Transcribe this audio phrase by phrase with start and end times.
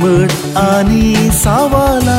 [0.00, 0.22] शामळ
[0.58, 2.16] आनी सावाला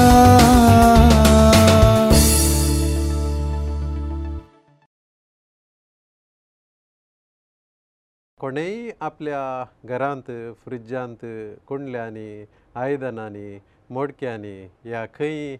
[8.40, 10.24] कोणेय आपल्या घरांत
[10.66, 11.26] फ्रिजांत
[11.68, 12.46] कुंडल्यांनी
[12.82, 13.58] आयदनांनी
[13.94, 15.56] मोडक्यांनी या खंय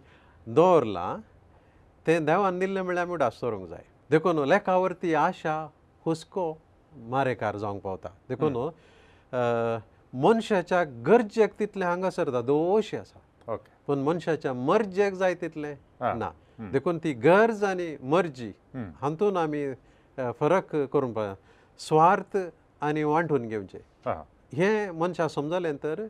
[0.54, 1.16] दवरलां
[2.06, 5.60] तें देवान दिल्लें म्हळ्यार आमी डास दवरूंक जाय देखून लेखावरती आशा
[6.06, 6.52] हुस्को
[7.10, 8.56] मारेकार जावंक पावता देखून
[10.14, 16.30] मनशाच्या गरजेक तितले हांगासर दादोशी आसा ओके पूण मनशाच्या मर्जेक जाय तितले ना
[16.72, 18.50] देखून ती गरज आनी मर्जी
[19.00, 19.66] हातून आमी
[20.40, 21.32] फरक करूंक पळय
[21.88, 22.36] स्वार्थ
[22.84, 23.78] आनी वांटून घेवचे
[24.56, 26.06] हे मनशाक समजलें तर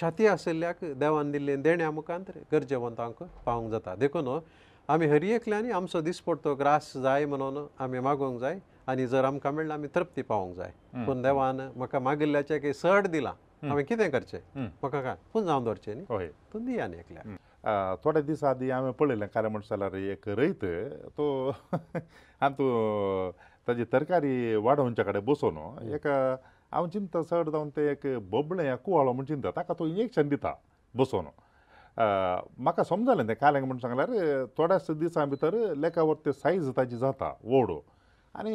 [0.00, 4.28] छाती आशिल्ल्याक देवान दिल्ली देणे मुखांत गरजेवंतांक पावूंक जाता देखून
[4.92, 9.88] आमी हरियेंतल्यानी आमचो दिसपट्टो ग्रास जाय म्हणून आमी मागोवंक जाय आनी जर आमकां मेळ्ळें आमी
[9.94, 10.70] तृप्ती पावोंक जाय
[11.06, 13.32] पूण देवान म्हाका मागिल्ल्याचें की सड दिलां
[13.68, 18.22] हांवें कितें करचें म्हाका काय पूण जावन दवरचें न्ही हय पूण दिया न्ही एकल्या थोडे
[18.22, 20.64] दीस आदी हांवें पळयलें खरें म्हणसार एक रयत
[21.18, 23.30] तो हांव तूं
[23.68, 25.58] ताजी तरकारी वाडोवचे कडेन बसोन
[25.94, 26.06] एक
[26.72, 30.54] हांव चिंतता सड जावन तें एक बबळें कुवाळो म्हूण चिंतता ताका तो इंजेक्शन दिता
[30.98, 31.24] बसोन
[31.98, 35.54] म्हाका समजलें तें कालें म्हूण सांगल्यार थोड्याशे दिसां भितर
[35.84, 37.70] लेखावर ते सायज ताची जाता व्हड
[38.40, 38.52] आनी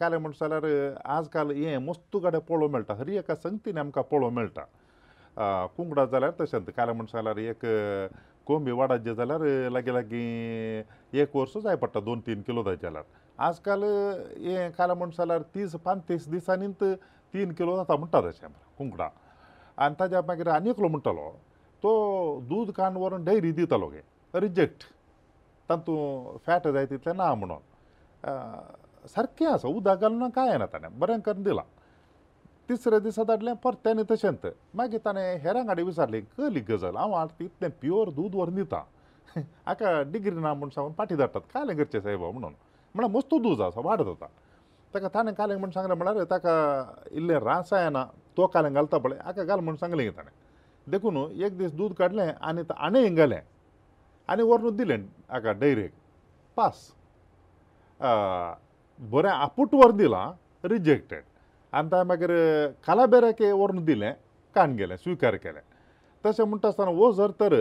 [0.00, 4.34] काले म्हणटा जाल्यार आज काल हें मस्तू गाडे पळोवंक मेळटा हरी एका संगतीन आमकां पळोवंक
[4.38, 7.64] मेळटा कुंकडा जाल्यार तशेंच काले म्हणटा जाल्यार एक
[8.46, 9.40] कोंबी वाडाचे जाल्यार
[9.72, 13.04] लागीं लागीं एक वर्स जाय पडटा दोन तीन किलो जाय जाल्यार
[13.48, 16.82] आजकाल हें काले म्हणटा जाल्यार तीस पांचतीस दिसांनीच
[17.34, 18.46] तीन किलो जाता म्हणटा तशें
[18.78, 19.08] कुंकडा
[19.84, 21.30] आनी ताज्या मागीर आनी एकलो म्हणटलो
[21.82, 21.92] तो
[22.48, 24.84] दूद खाण व्हरून डेरी दितालो गे रिजेक्ट
[25.70, 27.62] तातूंत फॅट जाय तितलें ना म्हणून
[29.14, 31.64] सारकें आसा उदक घालून कांय येना ताणें बरें करून दिलां
[32.68, 37.70] तिसरे दिसा धाडलें परतेंनी तशेंच मागीर ताणें हेरां गाडी विचारली कहली गजाल हांव हाडटा इतलें
[37.80, 38.82] प्युअर दूद व्हरून दिता
[39.36, 42.52] हाका डिग्री ना म्हूण सांगून फाटी धाडटात कालें करचें सायबा म्हणून
[42.94, 44.26] म्हळ्यार मस्त दूद आसा वाड जाता
[44.94, 46.52] ताका ताणें कालें म्हूण सांगलें म्हळ्यार ताका
[47.10, 48.04] इल्लें रासायना
[48.36, 50.30] तो कालें घालता पळय हाका घाल म्हूण सांगलें ताणें
[50.92, 53.40] देखून एक दीस दूद काडलें आनी आनी हिंग गेलें
[54.32, 54.96] आनी व्हरून दिलें
[55.28, 55.92] हाका डेरेक
[56.56, 56.90] पास
[59.10, 60.24] बरें आपूट वर दिलां
[60.70, 61.22] रिजेक्टेड
[61.78, 62.30] आनी ताणें मागीर
[62.86, 64.12] कालाबेराक वर्ण दिलें
[64.54, 65.60] कान गेलें स्विकार केलें
[66.26, 67.54] तशें म्हणटा आसतना हो जर तर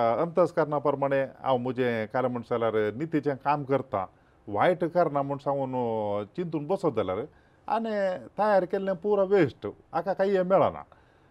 [0.00, 4.04] अंतस्करणा प्रमाणे हांव म्हजें कार्य म्हणटा जाल्यार नितीचें काम करतां
[4.52, 5.74] वायट करना म्हूण सांगून
[6.36, 7.18] चिंतून बसत जाल्यार
[7.76, 7.90] आनी
[8.38, 10.82] तयार केल्लें पुरो वेस्ट हाका काही हें मेळना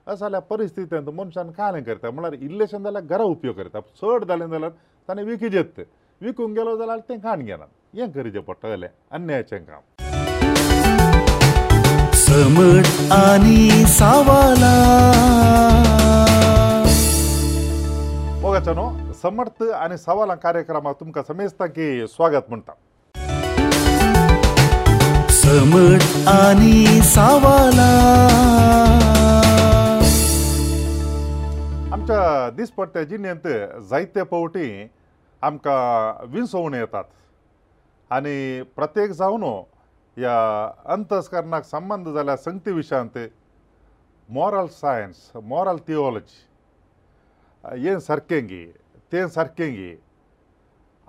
[0.08, 4.72] असो जाल्यार परिस्थितींत मनशान कालें करता म्हळ्यार इल्लेशें जाल्यार घरा उपयोग करता चड जालें जाल्यार
[5.08, 5.80] ताणें विकी जेत
[6.22, 7.68] विकूंक गेलो जाल्यार तें कान घेनात
[8.00, 9.82] हें करचें पडटलें अन्यायाचें काम
[12.20, 14.76] समट आनी सावला
[18.76, 22.74] न्हू समर्थ आनी सवाला कार्यक्रमांत तुमकां समेजता की स्वागत म्हणटा
[25.42, 27.90] समट आनी सावला
[31.96, 33.48] आमच्या दिसपट्ट्या जिणेंत
[33.90, 34.68] जायते पावटी
[35.44, 37.04] आमकां विंसोवण येतात
[38.16, 39.52] आनी प्रत्येक जावन हो
[40.16, 40.32] ह्या
[40.94, 43.18] अंतस्करणाक संबंद जाल्या संगती विशयांत
[44.36, 45.20] मॉरल सायन्स
[45.52, 48.66] मॉरल थिओलॉजी हें सारकें गे
[49.14, 49.90] तें सारकें गे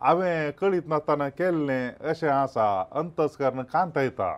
[0.02, 2.66] हांवें कळीत नासतना केल्लें अशें आसा
[3.00, 4.32] अंतस्करण कांतयता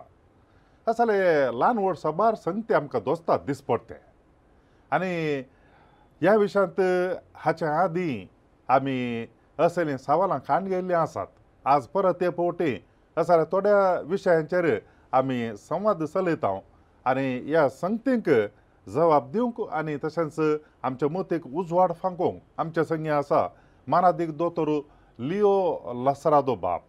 [0.89, 1.19] असले
[1.59, 3.95] ल्हान व्हड सबार संगती आमकां दोसतात दिसपडते
[4.95, 5.13] आनी
[6.21, 6.79] ह्या विशयांत
[7.45, 8.25] हाचे आदीं
[8.73, 9.01] आमी
[9.65, 11.27] असलीं सवालां खाण गेल्लीं आसात
[11.73, 12.69] आज परत ते पोवटे
[13.17, 13.75] असा थोड्या
[14.07, 14.77] विशयांचेर
[15.17, 16.57] आमी संवाद चलयतां
[17.09, 18.29] आनी ह्या संगतींक
[18.93, 20.35] जवाब दिवंक आनी तशेंच
[20.83, 23.47] आमच्या मतीक उजवाड फांकोवंक आमच्या संगे आसा
[23.91, 24.67] मानादीक दोतोर
[25.27, 25.55] लियो
[26.07, 26.81] लसरादो बाब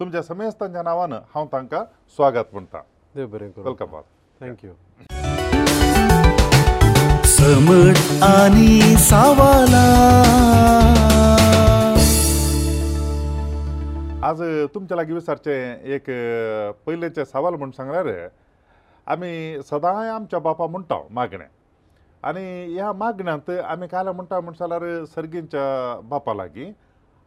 [0.00, 1.82] तुमच्या समेस्तांच्या नांवान हांव तांकां
[2.16, 2.80] स्वागत म्हणटा
[3.14, 4.02] देव बरें वेलकम बाब
[4.40, 4.72] थँक्यू
[7.38, 9.86] समट आनी सावला
[14.28, 14.40] आज
[14.74, 16.04] तुमच्या लागीं विचारचें एक
[16.86, 18.06] पयलेचें सवाल म्हूण सांगल्यार
[19.14, 21.44] आमी सदांय आमच्या बापा म्हणटा मागणें
[22.28, 25.70] आनी ह्या मागण्यांत आमी काल म्हणटा म्हण जाल्यार सर्गींच्या
[26.08, 26.72] बापा लागीं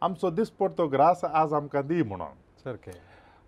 [0.06, 2.92] आमचो दिसपट तो ग्रास आज आमकां दी म्हणोन सारकें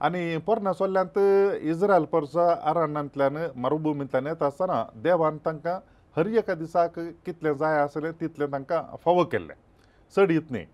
[0.05, 1.19] आनी पोरण्या सोल्ल्यांत
[1.63, 5.79] इज्रायल परसा आरण्यांतल्यान मरुभुमींतल्यान येता आसतना देवान तांकां
[6.17, 9.55] हर एका दिसाक कितलें जाय आसलें तितलें तांकां फावो केल्लें
[10.17, 10.65] चड इतलें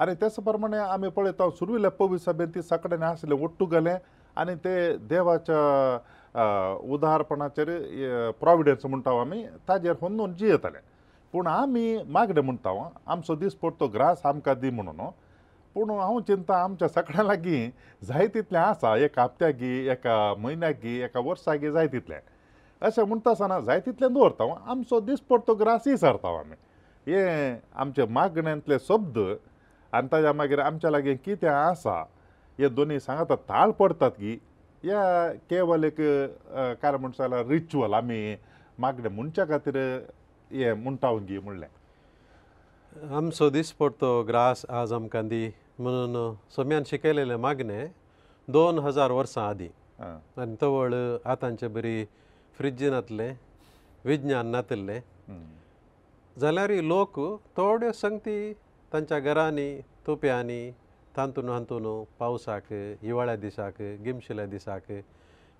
[0.00, 3.94] आनी तेच प्रमाणे आमी पळयत सुरविल्ले पवी सभेन ती सकाळी आसले ओट्टुगेले
[4.42, 4.72] आनी ते
[5.08, 7.68] देवाच्या उदारपणाचेर
[8.40, 10.78] प्रॉविडन्स म्हणटा आमी ताजेर होन जियेताले
[11.32, 12.70] पूण आमी मागणे म्हणटा
[13.12, 15.00] आमचो दीस पडतो ग्रास आमकां दी म्हणून
[15.74, 17.68] पूण हांव चिंता आमच्या सकाळ्या लागीं
[18.06, 22.18] जाय तितलें आसा एक हप्त्याक गी एका म्हयन्याक गी एका वर्साक गी जाय तितलें
[22.86, 26.54] अशें म्हणटा आसतना जाय तितलें दवरता आमचो दीस पडतो ग्रासय सारता आमी
[27.10, 27.26] हे
[27.78, 29.18] आमचे मागण्यांतले शब्द
[29.94, 31.96] आनी ताज्या मागीर आमच्या लागीं कितें आसा
[32.58, 34.32] हे दोनी सांगात ताळ पडटात गी
[34.84, 34.96] हे
[35.50, 35.96] केवल एक
[36.82, 38.20] कार म्हणटा जाल्यार रिच्युअल आमी
[38.82, 39.76] मागणे म्हणच्या खातीर
[40.52, 41.66] हे म्हणटावन गी म्हणलें
[43.16, 45.46] आम सोदीस पडतो ग्रास आज आमकां दी
[45.78, 47.82] म्हणून सोम्यान शिकयलेले मागणे
[48.56, 49.68] दोन हजार वर्सां आदीं
[50.40, 50.94] आनी तवळ
[51.34, 51.96] आतांचे बरी
[52.58, 53.30] फ्रिजी नातले
[54.04, 54.98] विज्ञान नातिल्लें
[56.40, 57.16] जाल्यारूय लोक
[57.56, 58.36] थोड्यो संगती
[58.94, 59.70] तांच्या घरांनी
[60.06, 60.70] तोप्यांनी
[61.16, 61.86] तांतून हांतून
[62.18, 62.66] पावसाक
[63.02, 64.92] हिवाळ्या दिसाक गिमशिल्या दिसाक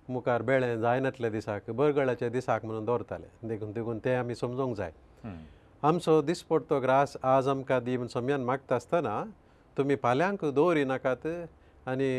[0.09, 4.91] मुखार बेळे जायनातल्या दिसाक बरगळाच्या दिसाक म्हणून दवरताले देखून देखून तें आमी समजूंक जाय
[5.87, 9.23] आमचो दिसपोटो ग्रास आज आमकां दी म्हूण समयान मागता आसतना
[9.77, 11.27] तुमी फाल्यांक दवरी नाकात
[11.87, 12.09] आनी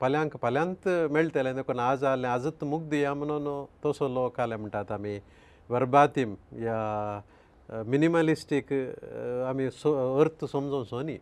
[0.00, 5.18] फाल्यांक फाल्यांत मेळटले देखून आज आहले आजच मुग्ध या म्हणून तसो लोक आले म्हणटात आमी
[5.68, 6.82] वर्बातीम या
[7.72, 8.72] मिनिमलिस्टीक
[9.48, 11.18] आमी अर्थ समजोचो न्ही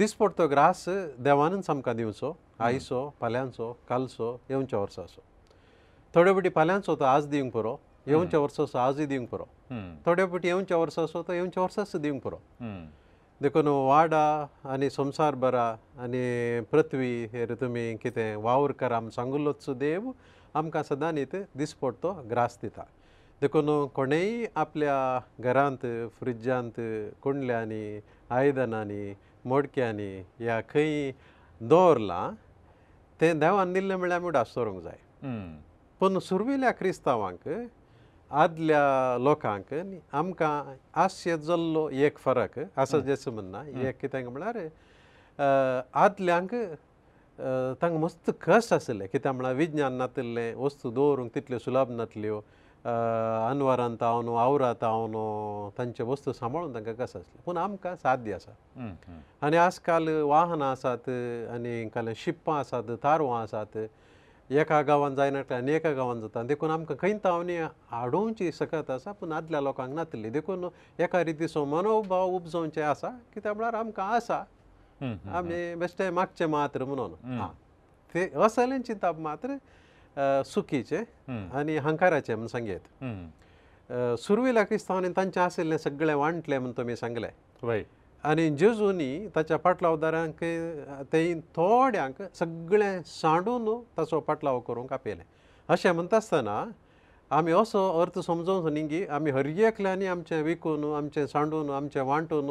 [0.00, 0.84] दिसपट्टो ग्रास
[1.26, 2.32] देवानंद सामकां दिवचो
[2.68, 5.22] आयचो फाल्यांचो कालचो येवच्या वर्साचो
[6.14, 7.76] थोड्यो पटी फाल्यांचो तो आज दिवंक पुरो
[8.06, 9.44] येवच्या वर्साचो आजूय दिवंक पुरो
[10.06, 12.36] थोड्यो पटी येवच्या वर्साचो तो येवच्या वर्साच दिवंक पुरो
[13.42, 14.20] देखून वाडा
[14.72, 15.64] आनी संसार बरा
[16.02, 20.10] आनी पृथ्वी हेर तुमी कितें वावर करा सांगुल्लोच देव
[20.58, 21.24] आमकां सदां न्ही
[21.56, 22.82] दिसपट्टो ग्रास दिता
[23.40, 25.84] देखून कोणेय आपल्या घरांत
[26.20, 26.80] फ्रिजांत
[27.22, 28.00] कुंडल्यांनी
[28.34, 29.12] आयदनांनी
[29.48, 31.10] मोडक्यांनी या खंय
[31.68, 32.30] दवरलां
[33.20, 34.98] तें देवान दिल्लें म्हळ्यार आमी उडास दवरूंक जाय
[36.00, 37.48] पूण सुरविल्या क्रिस्तांवांक
[38.30, 39.74] आदल्या लोकांक
[40.12, 44.66] आमकां आसत जल्लो एक फरक आसा जसो म्हणना एक कितें म्हळ्यार
[46.04, 46.54] आदल्यांक
[47.82, 52.40] तांकां मस्त कश आसलें कित्याक म्हळ्यार विज्ञान नातिल्लें वस्तू दवरूंक तितल्यो सुलभ नातल्यो
[52.88, 58.34] अनवरांत हांव न्हू आवरांत हांव न्हू तांचे वस्तू सांबाळून तांकां कसो आसलो पूण आमकां साध्य
[58.34, 58.52] आसा
[59.46, 61.08] आनी आज काल वाहनां आसात
[61.54, 63.76] आनी काल्या शिप्पां आसात तारवां आसात
[64.50, 67.56] एका गांवान जायनाटल्या आनी एका गांवान जाता देखून आमकां खंय तावणी
[67.90, 70.68] हाडोवची सकत आसा पूण आदल्या लोकांक नातली देखून
[70.98, 74.42] एका रितीचो मनोभाव उपजावचे आसा कित्याक म्हळ्यार आमकां आसा
[75.38, 77.38] आमी बेश्टे मागचे मात्र म्हणून
[78.14, 79.56] ते असलें चिंतप मात्र
[80.46, 80.98] सुखीचे
[81.58, 82.84] आनी हंकाराचे म्हण सांगयात
[84.18, 87.82] सुरवीला क्रिस्तांवांनी तांचे आशिल्ले सगळे वांटले म्हण तुमी सांगले
[88.28, 90.42] आनी जेजूनी ताच्या पाटलावदारांक
[91.12, 91.22] ते
[91.56, 93.68] थोड्यांक सगळें सांडून
[93.98, 95.22] ताचो पाटलाव करूंक आपयले
[95.68, 96.64] अशें म्हणटा आसतना
[97.36, 102.50] आमी असो अर्थ समजोवचो न्ही की आमी हरयेकल्यांनी आमचें विकून आमचें सांडून आमचें वांटून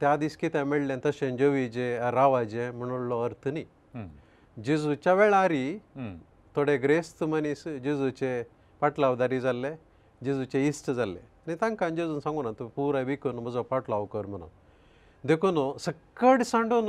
[0.00, 3.64] त्या दीस कितें मेळ्ळें तशें जेवीचें रावाचें म्हणलो अर्थ न्ही
[4.64, 5.76] जेजूच्या वेळारी
[6.56, 8.30] थोडे ग्रेस्त मनीस जेजूचे
[8.80, 9.72] पाटलावदारी जाल्ले
[10.24, 14.48] जेजूचे इश्ट जाल्ले आनी तांकां जेजून सांगू ना तूं पुराय विकून म्हजो पाटलाव कर म्हणून
[15.28, 16.88] देखून सकाळ सांडून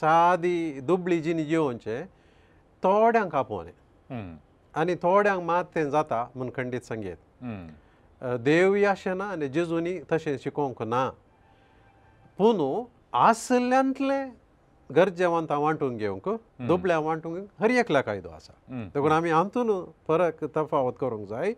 [0.00, 2.00] सादी दुबळी जिनी जेवनचे
[2.82, 4.22] थोड्यांक आपोवने
[4.80, 7.16] आनी थोड्यांक मात तें जाता म्हूण खंडीत संगीत
[8.44, 11.08] देवूय अशें ना आनी जेजूनी तशें शिकोवंक ना
[12.38, 12.62] पूण
[13.26, 14.24] आसल्यांतलें
[14.96, 16.28] गरजेवंत आवांटून घेवंक
[16.68, 18.52] दुबले आवांटून हर एकला कायदो आसा
[18.94, 19.72] देखून आमी हातून
[20.08, 21.52] फरक तफावत करूंक जाय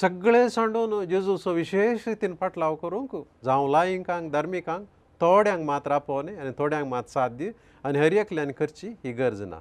[0.00, 4.86] सगळे सांडून जेजूचो विशेश रितीन पाटलाव करूंक जावं लायिकांक धर्मिकांक
[5.20, 7.48] थोड्यांक मात रापोवनी आनी थोड्यांक मात साथ दी
[7.84, 9.58] आनी हर एकल्यान करची ही गरज ना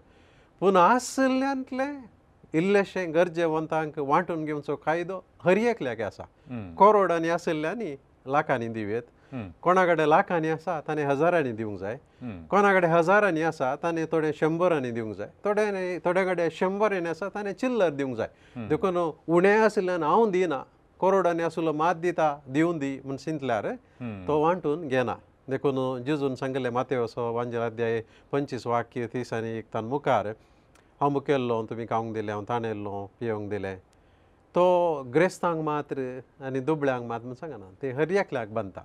[0.60, 1.88] पूण आसल्यांतले
[2.58, 6.24] इल्लेशें गरजेवंतांक वांटून घेवचो कायदो हर एकल्याक आसा
[6.80, 7.96] करोडांनी आसल्यांनी
[8.32, 9.02] लाखांनी दिवेत
[9.64, 11.96] कोणा कडेन लाखांनी आसा ताणें हजारांनी दिवंक जाय
[12.50, 17.52] कोणा कडेन हजारांनी आसा ताणें थोडे शंबरांनी दिवंक जाय थोड्यांनी थोड्या कडेन शंबरांनी आसा ताणें
[17.62, 18.98] चिल्लर दिवंक जाय देखून
[19.28, 20.62] उणें आसल्यान हांव दिना
[21.02, 23.68] करोडांनी आसलो मात दिता दिवन दी म्हूण चिंतल्यार
[24.28, 25.16] तो वांटून घेना
[25.50, 31.64] देखून जिजून सांगले माते असो वांजेल अध्याय पंचवीस वाक्य तिसांनी एक तान मुखार हांव मुखेल्लो
[31.70, 33.76] तुमी खावंक दिलें हांव ताणेल्लो पियोंक दिलें
[34.56, 34.66] तो
[35.14, 36.10] ग्रेस्तांक मात्र
[36.46, 38.82] आनी दुबळ्यांक मात म्हूण सांगना ते हरयाकल्याक बांदता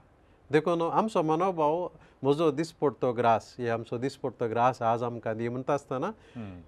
[0.52, 1.86] देखून आमचो मनोभाव
[2.22, 6.10] म्हजो दिसपोडतो ग्रास हे आमचो दिसपोडतो ग्रास आज आमकां दी म्हणटा आसतना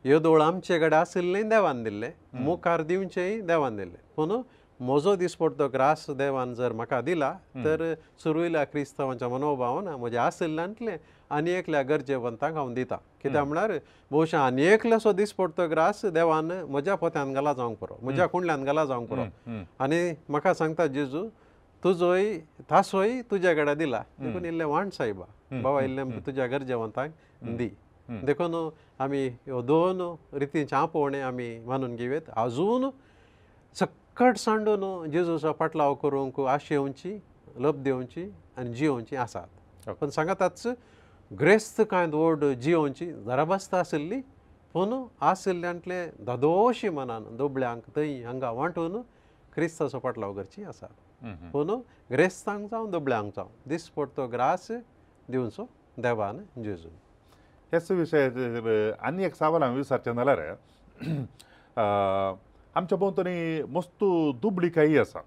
[0.04, 2.10] ह्यो दोळ आमचे कडेन आसिल्लें देवान दिल्लें
[2.44, 4.32] मुखार दिवचेंय देवान दिल्लें पूण
[4.87, 7.32] म्हजो दिसपोडतो ग्रास देवान जर म्हाका दिला
[7.64, 10.96] तर सुरूयल्या क्रिस्तांवाच्या मनोभावान म्हज्या आसिल्ल्यांतलें
[11.37, 13.72] आनी एकल्या गरजेवंतांक हांव दिता कित्याक म्हळ्यार
[14.10, 19.08] भोवशे आनी एकलेसो दिसपोडतो ग्रास देवान म्हज्या पोत्यान गला जावंक पुरो म्हज्या कुंडल्यान गला जावंक
[19.08, 19.25] पुरो
[19.84, 21.25] आनी म्हाका सांगता जेजू
[21.84, 22.25] तुजोय
[22.70, 25.25] धासोय तुज्या घडा दिला देखून इल्लें वाण सायबा
[25.62, 27.12] बाबा इल्लें तुज्या घर जेवंतांक
[27.58, 27.68] दी
[28.26, 28.54] देखून
[29.02, 30.00] आमी ह्यो दोन
[30.38, 32.88] रितींचे आपोवणें आमी मानून घेवयात आजून
[33.80, 37.18] सक्कट सांडून जेजूचो पाटलाव करूंक आशेवची
[37.60, 40.66] लब देवची आनी जियोवची आसात पूण सांगाताच
[41.40, 44.20] ग्रेस्त कांय दोड जियोवची जराबस्त आशिल्ली
[44.75, 44.94] पूण
[45.28, 49.00] आशिल्ल्यांतले धदोशी मनान दोबळ्यांक थंय हांगा वांटून
[49.54, 51.00] क्रिस्तांचो पाटलाव करची आसात
[51.53, 51.71] पूण
[52.11, 54.71] ग्रेस्तांक जावं दबळ्यांक जावं दिसपडतो ग्रास
[55.31, 55.65] दिवचो
[56.03, 56.93] देवान जेजून
[57.73, 58.29] हेच विशय
[59.00, 60.41] आनी एक सावल हांवें विचारचें जाल्यार
[62.79, 64.05] आमचे भोंवतणी मस्त
[64.43, 65.19] दुबळी काही आसा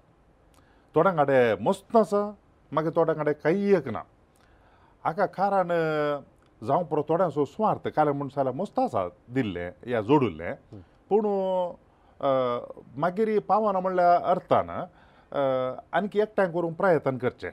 [0.94, 2.30] थोड्यां कडेन मस्त आसा
[2.72, 4.02] मागीर थोड्यां कडेन काही एक ना
[5.04, 5.68] हाका कारण
[6.66, 10.54] जावं परत थोड्यांचो स्वार्थ कारण म्हणसर जाल्यार मस्त आसा दिल्लें या जोडुल्लें
[11.10, 11.26] पूण
[13.00, 14.70] मागीर पावना म्हणल्यार अर्थान
[15.34, 17.50] आनीक एकठांय करूंक प्रयत्न करचे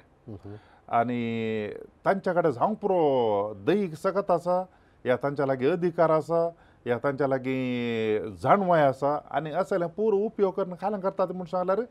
[0.98, 1.68] आनी
[2.06, 4.64] तांचे कडेन हांव पुरो दैहीक सगत आसा
[5.06, 6.48] या तांच्या लागीं अधिकार आसा
[6.88, 11.82] या तांच्या लागीं जाणवाय आसा आनी असले पुरो उपयोग करून कालें करतात म्हूण सांगल्यार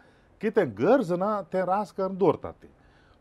[0.40, 2.68] कितें गरज ना तें रास करून दवरतात ती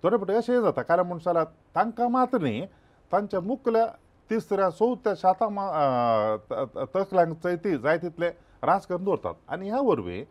[0.04, 1.46] थोडे पट अशेंय जाता कारण म्हूण सांगल्यार
[1.76, 2.66] तांकां मात न्ही
[3.12, 3.86] तांच्या मुखल्या
[4.30, 8.30] तिसऱ्या चवथ्या शेतां तकल्यांक चवथी जाय तितले
[8.64, 10.24] रास करून दवरतात आनी ह्या वरवीं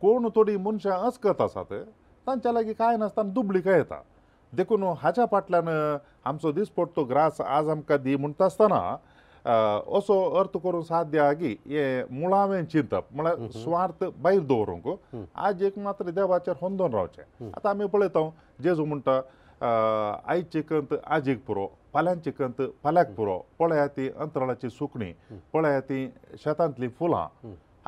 [0.00, 1.82] कोण थोडी मनशां अस्कत आसा ते
[2.26, 4.00] तांच्या लागीं कांय नासतना दुबलीक येता
[4.56, 5.68] देखून हाच्या फाटल्यान
[6.26, 8.80] आमचो दिसपट्टो ग्रास आज आमकां दी म्हणटा आसतना
[9.96, 14.88] असो अर्थ करून साध्या की हे मुळावें चिंतप म्हळ्यार स्वार्थ भायर दवरूंक
[15.48, 18.28] आज एक मात्र देवाचेर होंदोन रावचें आतां आमी पळयता
[18.62, 19.20] जेजू म्हणटा
[20.32, 25.12] आयची कंत आजीक पुरो फाल्यांची कंत फाल्यांक पुरो पळयात ती अंतराळाची सुकणी
[25.52, 26.06] पळयात ती
[26.44, 27.26] शेतांतली फुलां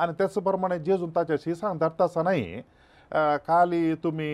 [0.01, 2.61] आनी त्याच प्रमाणे जेजून ताच्या शिसांक धरतासतनाय
[3.47, 4.31] काली तुमी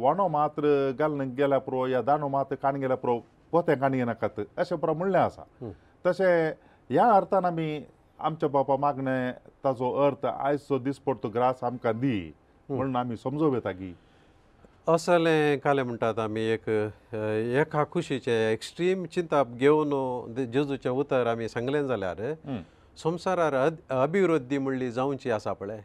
[0.00, 3.18] वणो मात्र घालून गेल्या पुरो या दाणो मात्र काण गेल्या पुरो
[3.52, 5.70] कोते काण येनाकात अशें प्रो म्हणलें आसा
[6.06, 6.50] तशें
[6.90, 7.68] ह्या अर्थान आमी
[8.24, 9.32] आमच्या बापा मागणें
[9.64, 12.20] ताचो अर्थ आयचो दिसपोटो ग्रास आमकां दी
[12.68, 13.92] म्हणून आमी समजोव येता गी
[14.88, 16.68] असलें काले म्हणटात आमी एक
[17.14, 22.60] एका खुशीचें एक्स्ट्रीम चिंता घेवन जेजूचें उतर आमी सांगलें जाल्यार mm.
[23.02, 23.54] संवसारार
[23.90, 25.80] अभिवृद्धी म्हणली जावची आसा पळय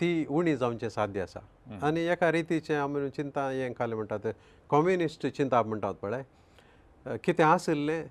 [0.00, 1.40] ती उणी जावचें साध्य आसा
[1.86, 4.26] आनी एका रितीचें आमी चिंता हें केलें म्हणटात
[4.70, 8.02] कम्युनिस्ट चिंता म्हणटात पळय कितें आसलें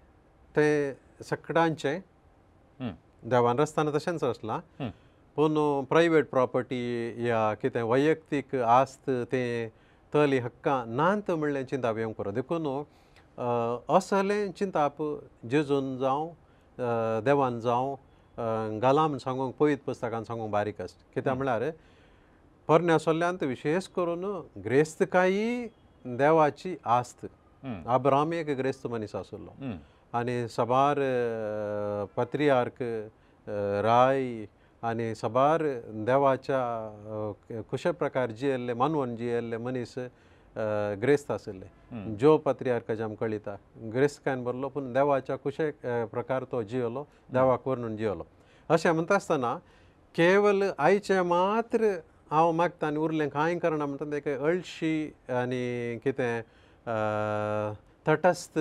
[0.55, 0.93] तें
[1.29, 1.99] सकडांचें
[3.29, 4.59] देवान रस्तान तशेंच आसलां
[5.35, 5.57] पूण
[5.89, 9.69] प्रायवेट प्रॉपर्टी या कितें वैयक्तीक आस्त तें
[10.13, 12.67] तली हक्कां नांत म्हणलें चिंताप येवंक करप देखून
[13.97, 15.01] असलें चिंताप
[15.51, 16.29] जेजून जावं
[16.79, 21.69] देवान जावं गाला म्हण सांगूंक पवित पुस्तकान सांगूंक बारीक आसता कित्याक म्हळ्यार
[22.67, 24.23] पर्ण आसल्यान विशेश करून
[24.65, 25.67] ग्रेस्तकाय
[26.17, 27.25] देवाची आस्त
[27.87, 29.71] आब्राम एक ग्रेस्त मनीस आसलो
[30.17, 30.97] आनी सबार
[32.17, 32.83] पत्रियार्क
[33.85, 34.25] राय
[34.87, 35.63] आनी सबार
[36.05, 39.95] देवाच्या कशे प्रकार जियेल्ले मानवन जियेल्ले मनीस
[41.01, 41.67] ग्रेस्त आशिल्ले
[42.19, 43.55] जो पत्रियार्काचे आमकां कळिता
[43.93, 45.69] ग्रेस्तकायन बरलो पूण देवाच्या कुशे
[46.13, 48.25] प्रकार तो जियोलो देवाक व्हरून जियोलो
[48.73, 49.53] अशें म्हणटा आसतना
[50.15, 51.93] केवल आयचें मात्र
[52.31, 54.95] हांव मागता आनी उरलें कांय करणा म्हणटा ते अळशी
[55.41, 56.41] आनी कितें
[58.07, 58.59] तटस्थ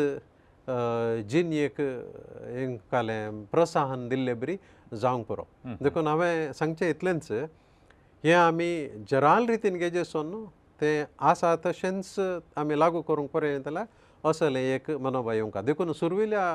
[1.31, 4.57] जिनयेक हेंकालें प्रोत्साहन दिल्ले बरी
[5.03, 5.43] जावंक पुरो
[5.83, 7.31] देखून हांवें सांगचें इतलेंच
[8.25, 10.45] हें आमी जराल रितीन गेजेसोन न्हू
[10.83, 10.95] तें
[11.31, 13.87] आसा तशेंच आमी लागू करूंक पर्यंत जाल्यार
[14.29, 16.47] असलें एक मनोभाव येवकार देखून सुरविल्या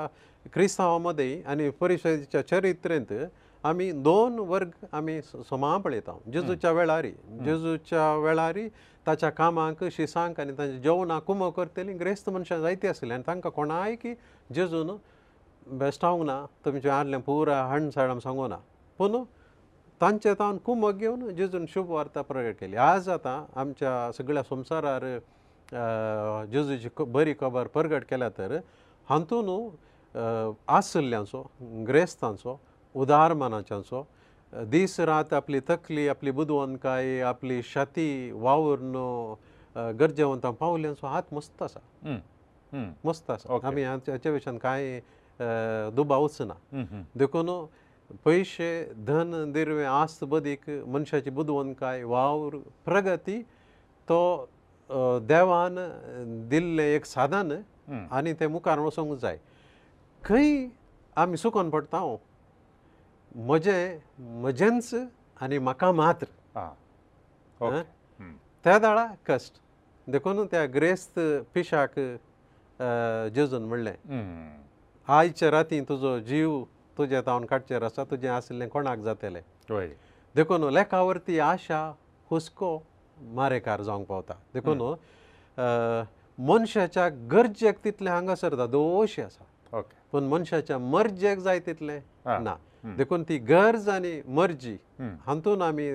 [0.53, 3.13] क्रिस्तांवा मदीं आनी परिशदेच्या चरित्रेंत
[3.69, 5.19] आमी दोन वर्ग आमी
[5.49, 7.11] समाळ पळयता जेजूच्या वेळारी
[7.45, 8.67] जेजूच्या वेळारी
[9.07, 13.95] ताच्या कामांक शिसांक आनी तांच्या जेवणाक कुमो करतली ग्रेस्त मनशां जायती आसली आनी तांकां कोणाय
[14.01, 14.13] की
[14.55, 14.91] जेजून
[15.79, 18.57] बेश्टावंक ना तुमचें आदलें पुरा हाण सायड आमी सांगूं ना
[18.99, 19.15] पूण
[20.01, 25.03] तांचे तावन कुंभ घेवन जेजून शुभ वार्ता प्रकट केली आज आतां आमच्या सगळ्या संवसारार
[26.51, 28.57] जेजूची बरी खबर प्रगट केल्या तर
[29.09, 29.59] हातुनू
[30.77, 31.41] आसल्ल्यांचो
[31.87, 32.57] ग्रेस्तांचो
[33.01, 34.03] उदार मनाच्यांचो
[34.71, 38.95] दीस रात आपली तकली आपली बुदवंतकाय आपली शाती वावरण
[39.99, 42.17] गरजेवंतां पावल्यांचो हात मस्त आसा
[43.05, 44.99] मस्त आसा आमी हाचे विशयान कांय
[45.95, 46.83] दुबावच ना
[47.19, 47.49] देखून
[48.25, 48.71] पयशे
[49.07, 53.37] धन दिर्वे आस्त बदीक मनशाची बुदवनकाय वावर प्रगती
[54.07, 54.17] तो
[55.27, 55.75] देवान
[56.49, 57.51] दिल्ले एक साधन
[58.11, 59.39] आनी ते मुखार वचूंक जाय
[60.25, 60.69] खंय
[61.19, 61.99] आमी सुकोन पडटा
[63.47, 63.79] म्हजे
[64.19, 64.93] म्हजेंच
[65.43, 66.27] आनी म्हाका मात्र
[68.63, 69.59] त्या दाळा कश्ट
[70.11, 71.19] देखून त्या ग्रेस्त
[71.53, 71.99] पिशाक
[73.35, 73.93] जेजून म्हणलें
[75.13, 76.61] आयच्या राती तुजो जीव
[76.97, 79.89] तुजें धांवन काडचेर आसा तुजें आसलें कोणाक जातलें हय
[80.35, 81.81] देखून लेखावरती आशा
[82.31, 82.71] हुस्को
[83.37, 84.81] मारेकार जावंक पावता देखून
[86.49, 91.99] मनशाच्या गरजेक तितलें हांगासरता दोशी आसा ओके पूण मनशाच्या मर्जेक जाय तितलें
[92.43, 92.55] ना
[92.97, 94.75] देखून ती गरज आनी मर्जी
[95.27, 95.89] हातूंत आमी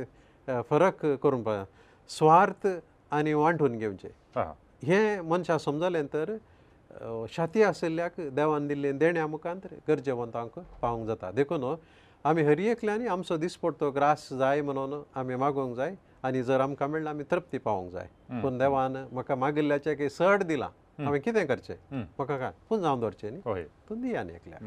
[0.70, 1.62] फरक करूंक पळय
[2.18, 2.66] स्वार्थ
[3.18, 4.08] आनी वांटून घेवचे
[4.86, 6.32] हें मनशाक समजलें तर
[7.34, 11.64] शाती आशिल्ल्याक देवान दिल्लें देणें मुखांत गरजेवंतांक पावंक जाता देखून
[12.24, 15.94] आमी हरियेकल्यांनी आमचो दिसपोटो ग्रास जाय म्हणून आमी मागोवंक जाय
[16.24, 18.06] आनी जर आमकां मेळ्ळें आमी तृप्ती पावंक जाय
[18.42, 20.68] पूण देवान म्हाका मागिल्ल्याचें काही सड दिलां
[21.06, 24.60] आमी कितें करचें म्हाका काय पूण जावन दवरचें न्ही हय पूण दिया न्ही एकल्या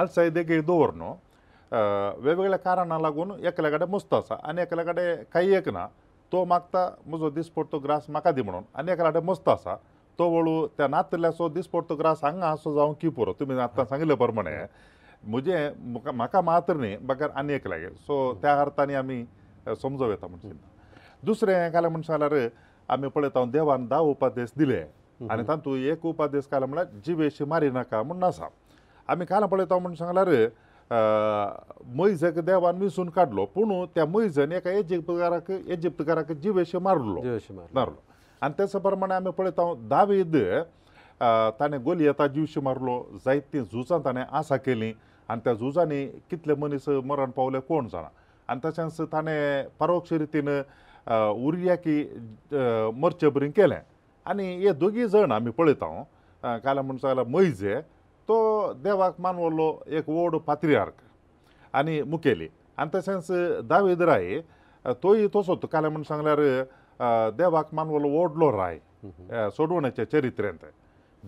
[0.00, 1.14] आलसाय देगेर दवर न्हू
[2.24, 5.86] वेगवेगळ्या कारणां लागून एकल्या कडेन मस्त आसा आनी एकल्या कडेन काही एक ना
[6.32, 9.76] तो मागता म्हजो दिसपोटो ग्रास म्हाका दी म्हणून आनी एकल्या कडेन मस्त आसा
[10.18, 14.56] तो वळू त्या नातल्याचो दिसपट्टो ग्रास हांगा असो जावं की पुरो तुमी आतां सांगिल्ले प्रमाणे
[15.30, 15.58] म्हजे
[16.14, 19.24] म्हाका मात्र न्ही बगर आनी एक लागेल सो त्या अर्थानी आमी
[19.82, 22.48] समजव येता म्हणून चिंता दुसरें केलें म्हण सांगल्यार
[22.94, 24.80] आमी पळयता देवान धा उपादेश दिले
[25.30, 28.48] आनी तातूंत एक उपादेश केला म्हळ्यार जिवेशी मारिनाका म्हूण आसा
[29.12, 30.28] आमी काल पळयता म्हण सांगल्यार
[31.98, 37.22] मैजक देवान विसून काडलो पूण त्या मैजन एका एजिप्तकाराक एजिप्तकाराक जिवेशी मारलो
[37.74, 38.02] मारलो
[38.44, 40.36] आनी त्याच प्रमाणे आमी पळयता दावेद
[41.60, 44.92] ताणें गोलियेता जिवशी मारलो जायतीं झुजां ताणें आसा केलीं
[45.28, 48.08] आनी त्या झुजांनी कितले मनीस मरण पावले कोण जाणा
[48.52, 50.48] आनी तशेंच ताणें परोक्ष रितीन
[51.08, 52.02] उर्याकी
[53.00, 53.78] मरचे बरी केलें
[54.30, 57.80] आनी हे दोगी जण आमी पळयता काल म्हणटा जाल्यार मैजे
[58.28, 60.94] तो देवाक मानवल्लो एक व्हड पात्रियार्क
[61.76, 63.30] आनी मुखेली आनी तशेंच
[63.68, 64.40] दावेद राय
[65.02, 66.40] तोय तसोच काल म्हण सांगल्यार
[67.02, 68.78] देवाक मानवलो ओडलो राय
[69.56, 70.64] सोडवणाचे चरित्रेंत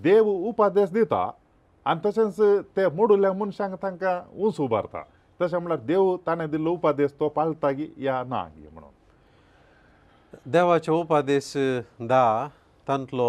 [0.03, 1.31] देव उपादेश दिता
[1.91, 2.37] आनी तशेंच
[2.77, 5.03] ते मोडुल्ल्या मनशांक तांकां उंच उबारता
[5.41, 11.53] तशें म्हळ्यार देव ताणें दिल्लो उपादेश तो पाळटा गी या ना गी म्हणून देवाचो उपादेश
[12.09, 12.23] दा
[12.89, 13.29] तांतलो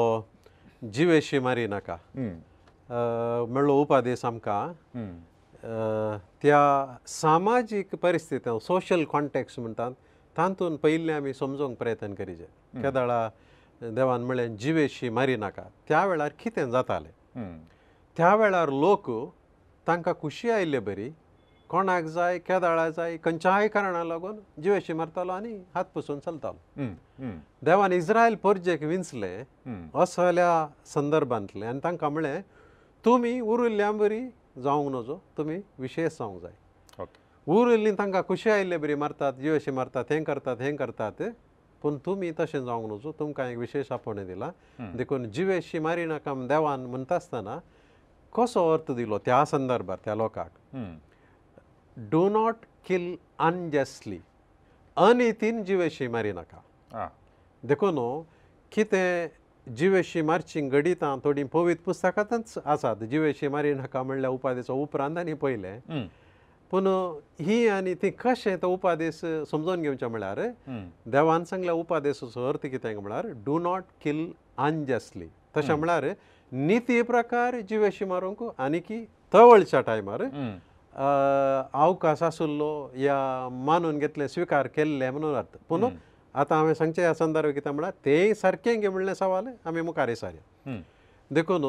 [0.93, 1.95] जिवेशी मारिनाका
[3.49, 9.91] म्हणलो उपादेश आमकां त्या सामाजीक परिस्थितीन सोशल कॉन्टेक्स्ट म्हणटात
[10.37, 12.45] तातूंत पयिल्लें आमी समजूंक प्रयत्न करीचे
[12.81, 13.21] केदळा
[13.95, 17.45] देवान म्हळें जिवेशी मारी नाका त्या वेळार कितें जातालें
[18.17, 19.09] त्या वेळार लोक
[19.87, 21.09] तांकां खुशी आयिल्ले बरी
[21.69, 26.85] कोणाक जाय केदळा जाय खंयच्याय कारणा लागून जिवेशी मारतालो आनी हात पुसून चलतालो
[27.65, 29.31] देवान इज्रायल परजेक विंचले
[30.03, 32.41] असल्या संदर्भांतले आनी तांकां म्हळें
[33.05, 34.21] तुमी उरुल्ल्या बरी
[34.63, 36.53] जावंक नजो तुमी विशेश जावंक जाय
[37.47, 41.21] ऊर इल्ली तांकां खुशी आयिल्ले बरी मारतात यो अशें मारतात हें करतात हें करतात
[41.82, 44.49] पूण तुमी तशें जावंक नजो तुमकां एक विशेश आपोवणें दिलां
[44.97, 47.58] देखून जिवेशी मारी नाका देवान म्हणटा आसतना
[48.38, 50.78] कसो अर्थ दिलो त्या संदर्भात त्या लोकांक
[52.12, 52.56] डू नॉट
[52.88, 53.15] किल
[53.47, 54.19] अनजस्टली
[55.08, 57.08] अनितीन जिवेशी मारी नाका
[57.67, 57.97] देखून
[58.73, 59.28] कितें
[59.78, 66.08] जिवेशी मारची घडिता थोडीं पवित पुस्तकांतच आसात जिवेशी मारी नाका म्हणल्यार उपादेचो उपरांत आनी पयलें
[66.71, 66.88] पूण
[67.45, 69.19] ही आनी ती कशें तो उपादेस
[69.51, 70.39] समजून घेवचे म्हळ्यार
[71.12, 74.29] देवान सांगला उपादेसाचो अर्थ कितें म्हळ्यार डू नॉट किल
[74.67, 75.27] आंजसली
[75.58, 76.05] तशें म्हळ्यार
[76.51, 79.03] नीती प्रकार जिवेशी मारूंक आनी की
[79.34, 80.21] तवळच्या टायमार
[81.73, 83.15] अवकाश आसुल्लो या
[83.65, 85.86] मानून घेतले स्विकार केल्ले म्हणून अर्थ पूण
[86.34, 90.34] आतां हांवें सांगचें ह्या संदर्भ कितें म्हळ्यार तेय सारकें घे म्हणलें सवाल आमी मुखार येसार
[91.34, 91.65] देखून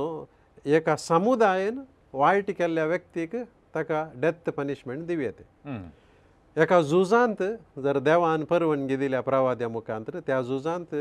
[0.74, 1.80] एका समुदायेन
[2.12, 3.34] वायट केल्ल्या व्यक्तीक
[3.74, 7.42] ताका डॅथ पनिशमेंट दिवं येते एका झुजांत
[7.82, 10.94] जर देवान परवानगी दिल्या प्रवाद्या मुखांत त्या झुजांत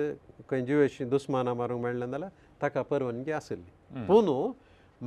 [0.50, 2.30] खंय जिवेशी दुस्मानां मारूंक मेळ्ळें जाल्यार
[2.62, 4.52] ताका परवानगी आसली पूण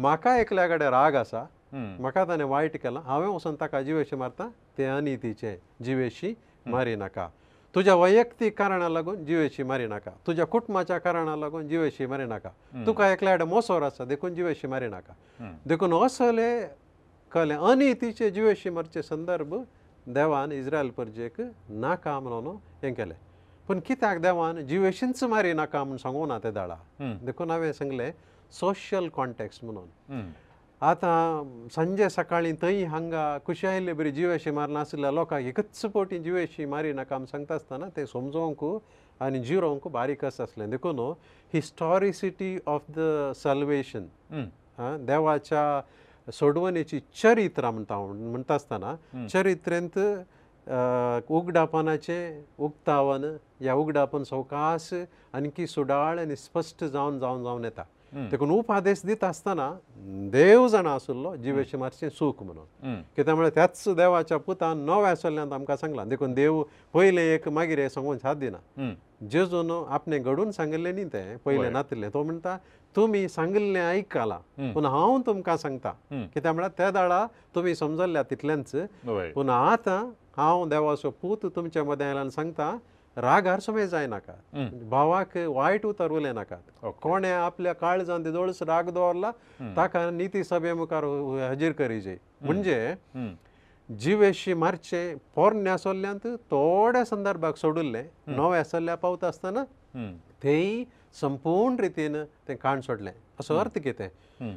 [0.01, 4.49] म्हाका एकल्या कडेन राग आसा म्हाका ताणें वायट केलां हांवें वचून ताका जिवेशी मारता
[4.79, 6.35] ते अनितीचे जिवेशी
[6.67, 7.29] मारी नाका
[7.75, 12.49] तुज्या वैयक्तीक कारणा लागून जिवेशी मारी नाका तुज्या कुटुंबाच्या कारणा लागून जिवेशी मारी नाका
[12.87, 16.51] तुका एकल्या कडेन मोसोर आसा देखून जिवेशी मारी नाका देखून असले
[17.35, 19.55] कळ्ळें आनी तिचे जिवेशी मरचे संदर्भ
[20.15, 21.41] देवान इज्रायल परजेक
[21.85, 23.15] नाका म्हणून हें केलें
[23.69, 26.77] पूण कित्याक देवान जिवेशींच मारी नाका म्हूण सांगूं ना तें धाडा
[27.27, 28.11] देखून हांवें सांगलें
[28.61, 30.23] सोशल कॉन्टेक्स्ट म्हणून
[30.89, 36.93] आतां सांजे सकाळीं थंय हांगा खुशी आयिल्ले बरी जिवेशी मारनासल्या लोकांक एकच पावटी जिवेशी मारी
[36.93, 38.65] नाका म्हूण सांगता आसतना तें समजोवंक
[39.23, 41.01] आनी जिरोवंक बारीकच आसलें देखून
[41.55, 44.07] हिस्टॉरिसिटी ऑफ द सेल्वेशन
[45.07, 45.61] देवाच्या
[46.33, 48.95] सोडवणेची चरित्रा म्हणटा म्हणटा आसतना
[49.33, 49.99] चरित्रेंत
[51.29, 52.17] उगडापानाचे
[52.59, 53.25] उक्तावन
[53.61, 54.89] ह्या उगडापन सवकास
[55.35, 57.83] आनी की सुडाळ आनी स्पश्ट जावन जावन जावन येता
[58.31, 59.71] देखून उपादेश दिता आसतना
[60.33, 66.09] देव जाणा आसुल्लो जिवेशी मारचे सूख म्हणून कित्याक म्हळ्यार त्याच देवाच्या पुतान नव्यासल्ल्यान आमकां सांगलां
[66.09, 66.63] देखून देव
[66.95, 68.93] पयलें एक मागीर हे सांगून साथ दिना
[69.33, 72.57] जेजून आपणें घडून सांगिल्लें न्ही तें पयलें नातिल्लें तो म्हणटा
[72.97, 75.93] तुमी सांगिल्लें आयकलां पूण हांव तुमकां सांगता
[76.35, 78.73] कित्याक म्हळ्यार त्या दाळा तुमी समजल्ल्या तितल्यांच
[79.35, 80.01] पूण आतां
[80.37, 82.75] हांव देवाचो पूत तुमच्या मदें आयल्यान सांगता
[83.19, 84.33] रागार सुमे जायनाका
[84.91, 89.31] भावाक वायट उतर उलय नाकात कोणे आपल्या काळजांत दोळस राग दवरला
[89.77, 91.05] ताका निती सभे मुखार
[91.51, 92.95] हजीर करीचे म्हणजे
[94.01, 99.65] जिवेशी मारचे पोरणे आसोल्ल्यांत थोड्या संदर्भाक सोडुल्ले नवे आसल्या पावता आसतना
[100.43, 100.85] तेय
[101.21, 102.17] संपूर्ण रितीन
[102.49, 104.57] ते काण सोडले असो अर्थ कितें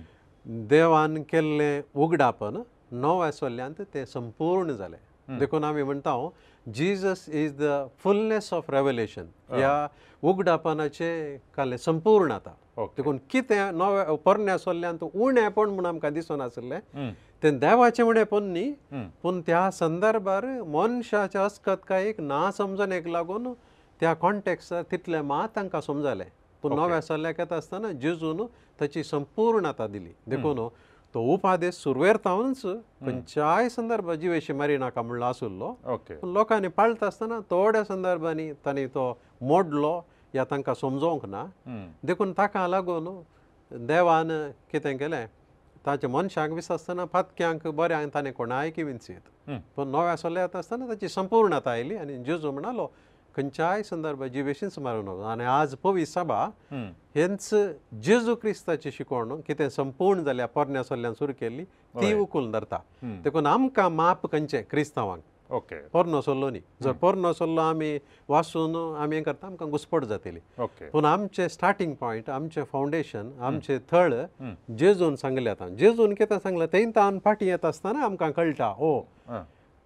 [0.69, 4.97] देवान केल्ले उगडापन नवे आसोल्ल्यांत ते संपूर्ण जाले
[5.39, 6.29] देखून आमी म्हणटा हांव
[6.75, 9.87] Jesus is the fullness of revelation ह्या
[10.29, 11.09] उगडापानाचे
[11.57, 16.79] काले संपूर्ण आतां देखून कितें नवे पोरणें आसल्ल्यान उणेंपण म्हूण आमकां दिसनासलें
[17.43, 18.71] तें देवाचें उणेंपण न्ही
[19.23, 23.51] पूण त्या संदर्भार मनशाच्या अस्कतकायेक ना समजण्याक लागून
[23.99, 26.25] त्या कॉन्टेक्स्टार तितलें मात तांकां समजालें
[26.63, 28.45] पूण नवें आसल्ल्याक येता आसतना जिजून
[28.79, 30.67] ताची संपूर्णता दिली देखून
[31.15, 35.73] तो उपादेश सुरवेरतावनच खंयच्याय संदर्भात जीव अशी मारी नाका म्हणलो आसुल्लो
[36.33, 39.05] लोकांनी पाळटा आसतना थोड्या संदर्भांनी ताणी तो
[39.41, 39.99] मोडलो
[40.35, 41.43] या तांकां समजोवंक ना
[42.07, 43.07] देखून ताका लागून
[43.87, 44.29] देवान
[44.71, 45.25] कितें केलें
[45.85, 51.71] ताच्या मनशाक विसासतना पातक्यांक बऱ्यांक ताणें कोणाय किंवा चित पूण नव्या सल्ल्यात आसतना ताची संपूर्णता
[51.71, 52.87] आयली आनी जेजू म्हणालो
[53.35, 56.39] खंयच्याय संदर्भात जिवेशीन समारंभ आनी आज पवी सभा
[57.15, 57.49] हेंच
[58.03, 61.63] जेजू क्रिस्ताची शिकवण कितें संपूर्ण जाल्या पोरण्या सल्ल्यान सुरू केल्ली
[61.95, 62.77] ती उखलून धरता
[63.23, 65.21] देखून आमकां माप खंयचें क्रिस्तांवांक
[65.53, 67.97] ओके पोरणो सल्लो न्ही जर पोरणो सल्लो आमी
[68.29, 70.39] वाचून आमी हें करता आमकां घुसपट जातली
[70.91, 74.13] पूण आमचें स्टार्टींग पॉयंट आमचें फावंडेशन आमचें थळ
[74.79, 78.99] जेजून सांगलें आतां जेजून कितें सांगलां तेंय तावन फाटीं येता आसतना आमकां कळटा ओ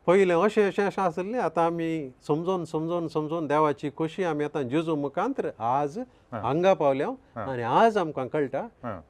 [0.10, 1.88] पयलें अशें अशें अशें आसलें आतां आमी
[2.28, 5.98] समजोन समजोन समजोन देवाची खोशी आमी आतां जेजू मुखांत्र आज
[6.46, 7.10] हांगा पावल्या
[7.42, 8.62] आनी आज आमकां कळटा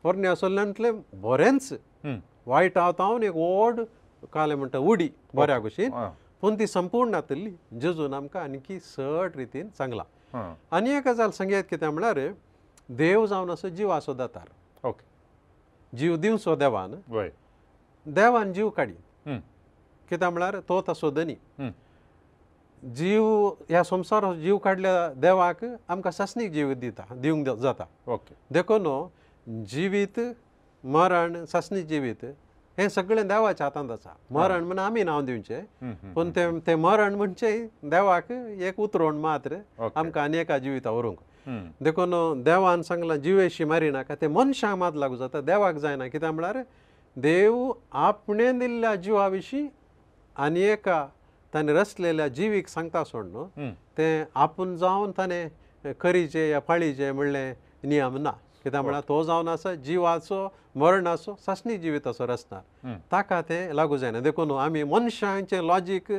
[0.03, 0.91] पोरणें आसल्यांतलें
[1.25, 1.71] बरेंच
[2.51, 3.79] वायट आतां एक व्हड
[4.33, 5.07] काले म्हणटा उडी
[5.39, 5.91] बऱ्या भशेन
[6.41, 10.43] पूण ती संपूर्ण नातल्ली जेजून आमकां आनीकी सट रितीन सांगलां
[10.75, 12.19] आनी एक गजाल सांगयात कित्याक म्हळ्यार
[13.03, 16.95] देव जावन असो जीव आसो दातार ओके जीव दिवचो देवान
[18.19, 18.97] देवान जीव काडी
[20.09, 21.35] कित्याक म्हळ्यार तो तसो धनी
[22.95, 23.25] जीव
[23.69, 28.87] ह्या संवसार जीव काडल्या देवाक आमकां सस्नीक जीव दिता दिवंक जाता ओके देखून
[29.69, 30.19] जिवीत
[30.95, 32.25] मरण सस्नीक जिवीत
[32.77, 37.51] हें सगळें देवाच्या हातांत आसा मरण म्हण आमी नांव दिवचें पूण तें तें मरण म्हणचे
[37.91, 39.55] देवाक एक उतरोण मात्र
[39.95, 41.17] आमकां आनी एका जिवितां उरूंक
[41.83, 46.61] देखून देवान सांगलां जिवेशी मारी नाका तें मनशाक मात लागू जाता देवाक जायना कित्याक म्हळ्यार
[47.21, 47.71] देव
[48.09, 49.67] आपणें दिल्ल्या जिवा विशीं
[50.45, 50.99] आनी एका
[51.53, 53.45] ताणें रचलेल्या जिवीक सांगता सोड न्हू
[53.97, 58.31] तें आपूण जावन ताणें करीचें या पाळीचें म्हणलें नियम ना
[58.63, 60.41] कित्याक म्हळ्यार तो जावन आसा जिवाचो
[60.79, 66.11] मरणाचो सस्नी जिवीत असो रचना ताका तें लागू जायना देखून आमी मनशांचें लॉजीक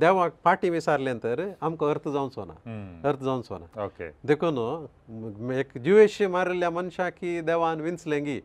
[0.00, 6.20] देवाक फाटी विचारलें तर आमकां अर्थ जावचो ना अर्थ जावचो ना ओके देखून एक जिवेश
[6.36, 8.40] मारिल्ल्या मनशाक की देवान विंचलें गी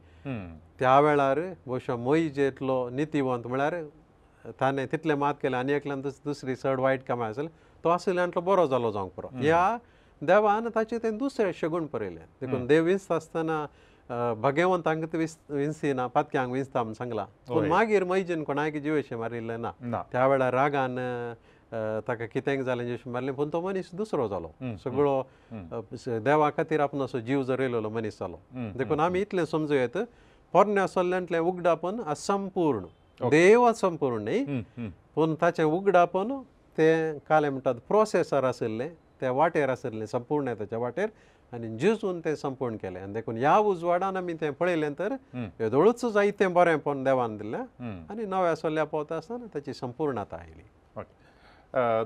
[0.79, 3.75] त्या वेळार बश्यो मयी जेतलो नितिवंत म्हळ्यार
[4.61, 7.49] ताणें तितलें मात केलें आनी एकल्यान दुस दुसरी चड वायट कामां आसलें
[7.83, 9.61] तो आसल्यांतलो बरो जालो जावंक पुरो ह्या
[10.23, 13.65] देवान ताचें तें दुसरें शगून पळयलें देखून देव विंस आसतना
[14.41, 19.57] भगवंतांक ते विंस विंसी ना पातक्यांक विंसता म्हण सांगलां पूण मागीर मैजीन कोणाक जिवेशें मारिल्लें
[19.61, 20.95] ना त्या वेळार रागान
[22.07, 24.51] ताका कितें जालें जिवेशें मारलें पूण तो मनीस दुसरो जालो
[24.83, 25.21] सगळो
[26.27, 28.37] देवा खातीर आपूण असो जीव जर येयलो मनीस जालो
[28.77, 29.97] देखून आमी इतलें समजूं येत
[30.53, 32.85] पोरणें आसल्यांतलें उगडापण संपूर्ण
[33.29, 34.61] देव वचोन करून न्ही
[35.15, 36.33] पूण ताचें उगडापन
[36.77, 41.07] तें काले म्हणटात प्रोसेसर आशिल्लें त्या वाटेर आशिल्लें संपूर्ण ताच्या वाटेर
[41.53, 45.15] आनी झिजून तें संपूर्ण केलें आनी देखून ह्या उजवाडान आमी तें पळयलें तर
[45.59, 47.57] येदोळूच जायतें बरें पळोवन देवान दिलें
[48.11, 50.69] आनी नव्या सोल्या पावता आसतना ताची संपूर्णता आयली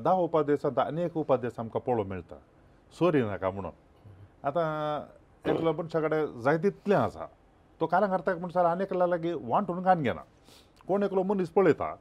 [0.03, 2.35] धा उपाध्यासांत आनी एक उपाध्यास आमकां पळोवंक मेळटा
[2.99, 3.71] सोरी नाका म्हणून
[4.47, 7.25] आतां एकलो मनशा कडेन जाय तितलें आसा
[7.79, 10.21] तो कारण करता म्हणसर आनी एकल्या लागीं वांटून घान घेना
[10.87, 11.95] कोण एकलो मनीस पळयता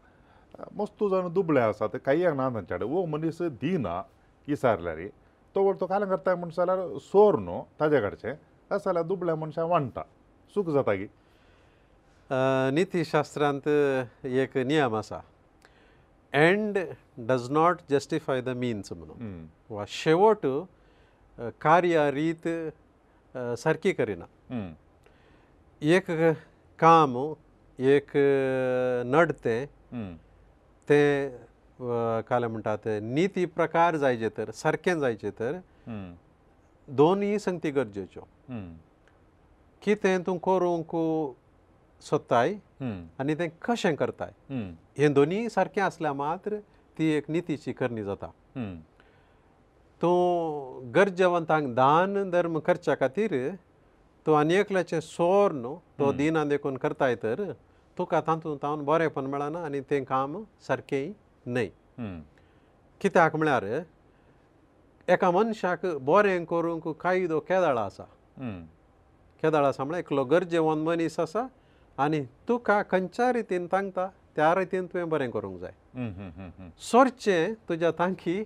[0.76, 4.02] मस्तू जावन दुबळे आसा ते काही ना तांचे कडेन वो मनीस दिना
[4.52, 5.08] इसारल्या रे
[5.54, 8.32] तो व्हड तो कालें करता म्हणटा जाल्यार सोर न्हू ताज्या कडचें
[8.70, 10.02] तशें जाल्यार दुबळ्या मनशां वांटा
[10.54, 11.06] सुख जाता गी
[12.74, 13.68] नितीशास्त्रांत
[14.26, 15.18] एक नियम आसा
[16.34, 16.78] end
[17.28, 20.46] does not justify the means म्हणून वा शेवट
[21.60, 22.48] कार्य रीत
[23.58, 24.72] सारकी करिना
[25.96, 26.10] एक
[26.78, 27.16] काम
[27.80, 28.10] एक
[29.14, 29.66] नट तें
[30.88, 31.37] तें
[32.28, 35.58] काले म्हणटा ते निती प्रकार जायचे तर सारकें जायचे तर
[36.96, 38.26] दोनूय संगती गरजेच्यो
[39.84, 40.90] कितें तूं करूंक
[42.06, 42.54] सोदताय
[43.20, 44.62] आनी तें कशें करताय
[44.98, 46.58] हे दोनीय सारकें आसल्यार मात्र
[46.98, 48.30] ती एक नितीची करणी जाता
[50.02, 53.32] तूं गरजेवंतांक दान धर्म करच्या खातीर
[54.26, 57.50] तूं आनी एकल्याचें सोर न्हू तो दिना देखून करताय तर
[57.98, 61.12] तूं कथांतूं तावन बरेंपण मेळना आनी तें काम सारकें
[61.46, 61.68] न्हय
[63.00, 63.64] कित्याक म्हळ्यार
[65.14, 68.02] एका मनशाक बरें करूंक कायदो केदळ आसा
[69.42, 71.46] केदळ आसा म्हळ्यार एकलो गरजेवन मनीस आसा
[72.04, 76.08] आनी तुका खंयच्या रितीन तांकता त्या रितीन तुवें बरें करूंक जाय
[76.90, 78.42] सोरचें तुज्या तांकी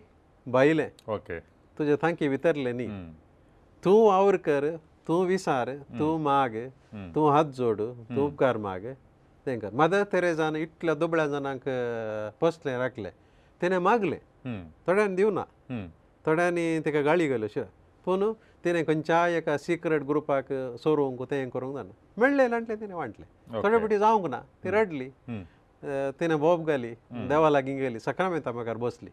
[0.53, 1.39] भायलें ओके
[1.79, 2.89] तुज्या तांकी भितरलें न्ही
[3.85, 4.65] तूं वावर कर
[5.09, 5.69] तूं विसार
[5.99, 6.57] तूं माग
[7.15, 7.79] तूं हात जोड
[8.15, 8.83] तूं उपकार माग
[9.47, 11.65] तेंकां मदर तेरेजान इतल्या दुबळ्या जाणांक
[12.41, 13.11] पोसलें राखलें
[13.63, 14.19] तिणें मागलें
[14.87, 15.45] थोड्यांनी दिवना
[16.27, 17.65] थोड्यांनी तिका गाळी गेल्यो अश्यो
[18.05, 18.21] पूण
[18.65, 20.53] तिणें खंयच्याय एका सिक्रेट ग्रुपाक
[20.85, 25.09] सोरूंक तें करूंक जाणा मेळ्ळें लांडलें तिणें वांटलें थोडे फावटी जावंक ना ती रडली
[26.21, 26.95] तिणें बोब घाली
[27.29, 29.11] देवा लागीं गेली सकाळ मेता मुखार बसली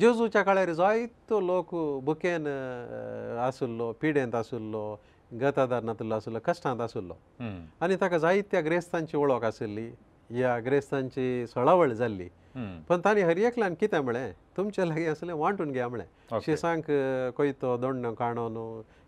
[0.00, 2.46] जेजूच्या काळार जायतो लोक बुकेन
[3.42, 4.80] आसुल्लो पिडेंत आसुल्लो
[5.40, 7.14] गतादारनांतलो आसुल्लो कश्टांत आसुल्लो
[7.84, 9.88] आनी ताका जायत्या ग्रेस्तांची ओळख आसली
[10.30, 12.28] ह्या ग्रेस्तांची सळावळ जाल्ली
[12.88, 16.90] पण तांणी हरियकल्यान कितें म्हळें तुमचे लागीं आसलें वांटून घे म्हळें शिसांक
[17.36, 18.56] कोयतो दोण काणोन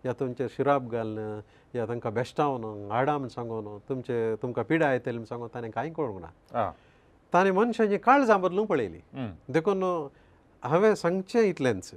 [0.05, 1.39] या तुमचे शिराप घालन
[1.77, 6.21] या तांकां बेश्टावन हाडा म्हण सांगून तुमचे तुमकां पिडा येतली म्हण सांगून ताणें कांय कळूंक
[6.21, 6.71] ना
[7.33, 9.83] ताणें मनशांची काळजां बदलूंक पळयली देखून
[10.63, 11.91] हांवें सांगचें इतलेंच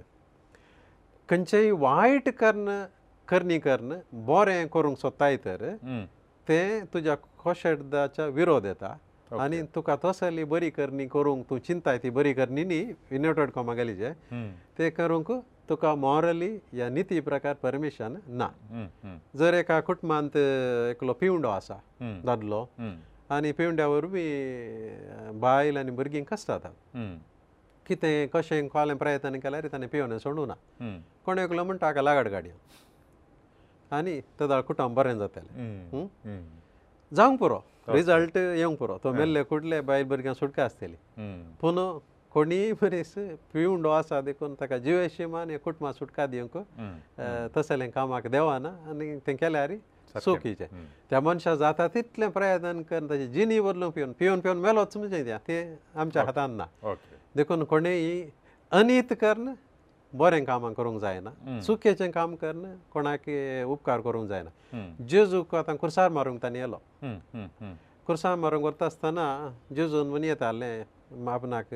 [1.30, 2.70] खंयचेय वायट कर्न
[3.28, 3.94] करणी कर्न
[4.26, 5.68] बरें करूंक सोदताय तर
[6.48, 8.96] तें तुज्या खोशेदाच्या विरोध येता
[9.42, 12.80] आनी तुका तसली बरी करणी करूंक तूं चिंताय ती बरी करणी न्ही
[13.12, 14.10] युनायटेड कॉमा गेली जे
[14.78, 15.32] तें करूंक
[15.68, 18.48] तुका मॉरली या नीती प्रकार परमिशन ना
[19.38, 21.74] जर एका कुटुंबांत एकलो पिवंडो आसा
[22.24, 22.64] दादलो
[23.34, 26.58] आनी पिवंड्या वरवीं बायल आनी भुरगीं कसता
[27.92, 30.56] कितें कशें कोलें प्रयत्न केल्यार ताणें पिवनें सोडूं ना
[31.28, 32.56] कोण एकलो म्हणटा हाका लागड गाडयो
[33.96, 36.44] आनी तेदा कुटुंब बरें जातलें
[37.16, 37.58] जावंक पुरो
[37.96, 40.96] रिजल्ट येवंक पुरो तो मेल्ले कुडले बायल भुरग्यां सुटका आसतली
[41.60, 41.76] पूण
[42.32, 43.12] कोणीय मनीस
[43.52, 46.54] पिवंडो आसा देखून ताका जिवेशिमान हे कुटुंबां सुटका दिवंक
[47.56, 49.72] तसलें कामाक देवाना आनी तें केल्यार
[50.24, 50.68] सूख हिचें
[51.10, 55.60] त्या मनशां जाता तितलें प्रयत्न करून ताचें जिनी बदलूंक पिवन पिवन पिवन मेलोच म्हणजे तें
[56.00, 58.22] आमच्या हातान ना ओके देखून कोणेंय
[58.78, 59.52] अनीत कर्न
[60.18, 63.28] बरें कामां करूंक जायना चुकेचें काम कर्न कोणाक
[63.72, 66.80] उपकार करूंक जायना जेजूक आतां कुरसार मारूंक ताणी येलो
[68.06, 69.26] कुरसार मारूंक व्हरता आसतना
[69.76, 70.72] जेजून मनी येताले
[71.30, 71.74] आपणाक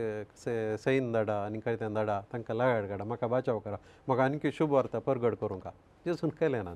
[0.84, 4.98] सैन धाडा आनी कळतें धाडा तांकां लागाड काडा म्हाका बाचाव करा म्हाका आनीक शुभ व्हरता
[5.06, 5.66] परगड करूंक
[6.06, 6.72] जेजून केलें ना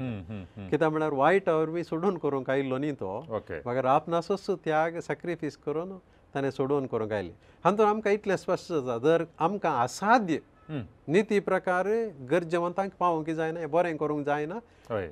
[0.70, 5.92] कित्याक म्हळ्यार वायट अवर बी सोडून करूंक आयिल्लो न्ही तो म्हाका रापनासो त्याग सॅक्रिफीस करून
[6.34, 7.32] ताणें सोडून करूंक आयले
[7.64, 10.38] हातूंत आमकां इतलें स्पश्ट जाता जर आमकां असाध्य
[10.72, 11.86] नीती प्रकार
[12.30, 14.58] गरजेवंतांक पावूंक जायना हें बरें करूंक जायना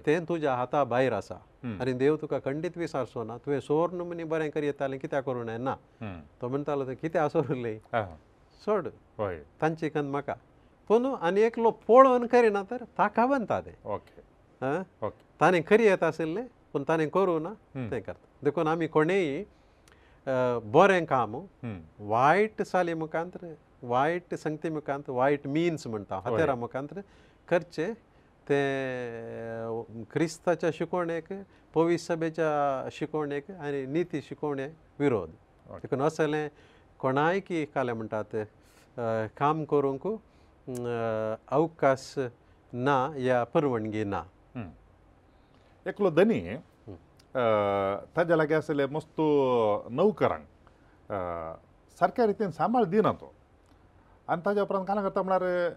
[0.07, 1.35] तें तुज्या हाता भायर आसा
[1.81, 5.75] आनी देव तुका खंडीत विसारचो ना तुवें सोरून म्हणजे बरें करी येतालें कित्याक करूं येना
[6.41, 7.77] तो म्हणटालो तें कितें आसोरलें
[8.65, 8.89] सोड
[9.61, 10.35] तांची खंद म्हाका
[10.89, 15.09] पूण आनी एकलो पळोवन करिना तर ताका म्हणटा तें ओके
[15.41, 17.53] ताणें खरी येता आशिल्लें पूण ताणें करूं ना
[17.91, 19.43] तें करता देखून आमी कोणेय
[20.29, 21.37] बरें काम
[22.09, 23.55] वायट साले मुखांत्र
[23.91, 27.01] वायट संगती मुखांत वायट मिन्स म्हणटा हातेरा मुखांत्र
[27.49, 27.93] करचें
[28.49, 31.33] तें क्रिस्ताच्या शिकोवणेक
[31.75, 35.29] पवी सभेच्या शिकोवणेक आनी निती शिकोवणेक विरोध
[35.83, 36.49] देखून असलें
[37.01, 38.37] कोणाय की काले म्हणटात
[39.39, 40.07] काम करूंक
[41.51, 42.15] अवकाश
[42.73, 44.23] ना या परवणगी ना
[45.89, 46.41] एकलो धनी
[47.35, 49.25] ताज्या लागीं आसलेले मस्तो
[49.93, 50.45] नौकरांक
[51.99, 53.33] सारक्या रितीन सांबाळ दिना तो
[54.33, 55.71] आनी ताज्या उपरांत कांय करता म्हळ्यार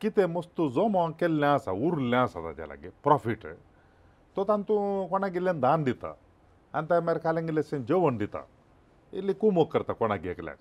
[0.00, 3.46] कितें मस्तो जमो केल्लें आसा उरलें आसा ताज्या लागीं प्रोफीट
[4.36, 6.12] तो तातूं कोणाक गेल्ल्यान दान दिता
[6.78, 8.42] आनी ताणें मागीर काल्यांक गेल्ल्यान जेवण दिता
[9.18, 10.56] इल्ली कुमोक करता कोणाक घेतल्याक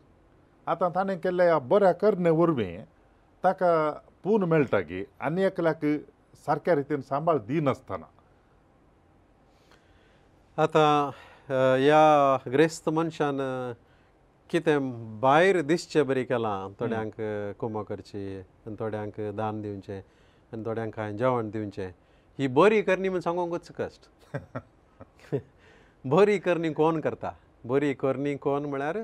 [0.71, 2.77] आतां ताणें केल्ल्या ह्या बऱ्या करणे वरवीं
[3.43, 3.73] ताका
[4.23, 5.85] पूण मेळटा की आनी एकल्याक
[6.45, 8.05] सारक्या रितीन सांबाळ दिनासतना
[10.63, 11.11] आतां
[11.47, 13.37] ह्या ग्रेस्त मनशान
[14.49, 14.79] कितें
[15.21, 17.13] भायर दिसचें बरी केलां थोड्यांक
[17.59, 19.97] कुमां करची आनी थोड्यांक दान दिवचें
[20.53, 21.89] आनी थोड्यांक कांय जेवण दिवचें
[22.39, 25.35] ही बरी करणी म्हण सांगूंकच कश्ट
[26.15, 27.31] बरी करणी कोण करता
[27.71, 28.97] बरी करणी कोण म्हळ्यार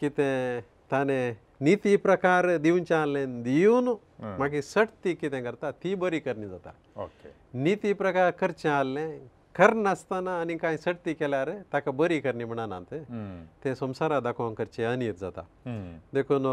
[0.00, 0.60] कितें
[0.92, 1.32] ताणें
[1.66, 3.88] निती प्रकार दिवच्यालें दिवन
[4.38, 6.70] मागीर सट ती कितें करता ती बरी करणी जाता
[7.02, 7.30] ओके
[7.64, 9.18] निती प्रकार करचें आहलें
[9.58, 13.02] खर नासतना आनी कांय सर्ती केल्यार ताका बरी करनी म्हणना ना तें
[13.64, 15.42] तें संवसारा दाखोवन करचें अनियत जाता
[16.14, 16.46] देखून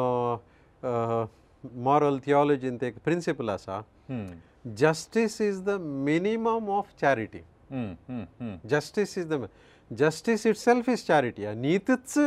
[1.84, 3.80] मॉरल थिओलॉजीन ते एक प्रिंसिपल आसा
[4.78, 5.78] justice is the
[6.10, 7.42] minimum of charity
[8.74, 9.42] justice is the
[9.98, 12.18] justice itself is charity नितच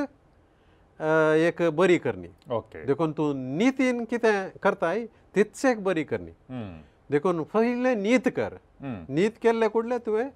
[1.41, 6.71] एक बरी करनी ओके देखून तूं नितीन कितें करताय तितच एक बरी करनी
[7.11, 10.29] देखून पयलें नीत कर नीत केल्ले कुडले तुवें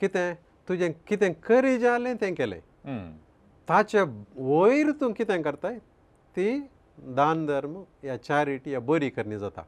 [0.00, 0.34] कितें
[0.68, 2.60] तुजें कितें करी जालें तें केलें
[3.68, 4.00] ताचे
[4.38, 5.78] वयर तूं कितें करताय
[6.36, 6.46] ती
[7.20, 9.62] दान धर्म या चॅरिटी या बरी करणी जाता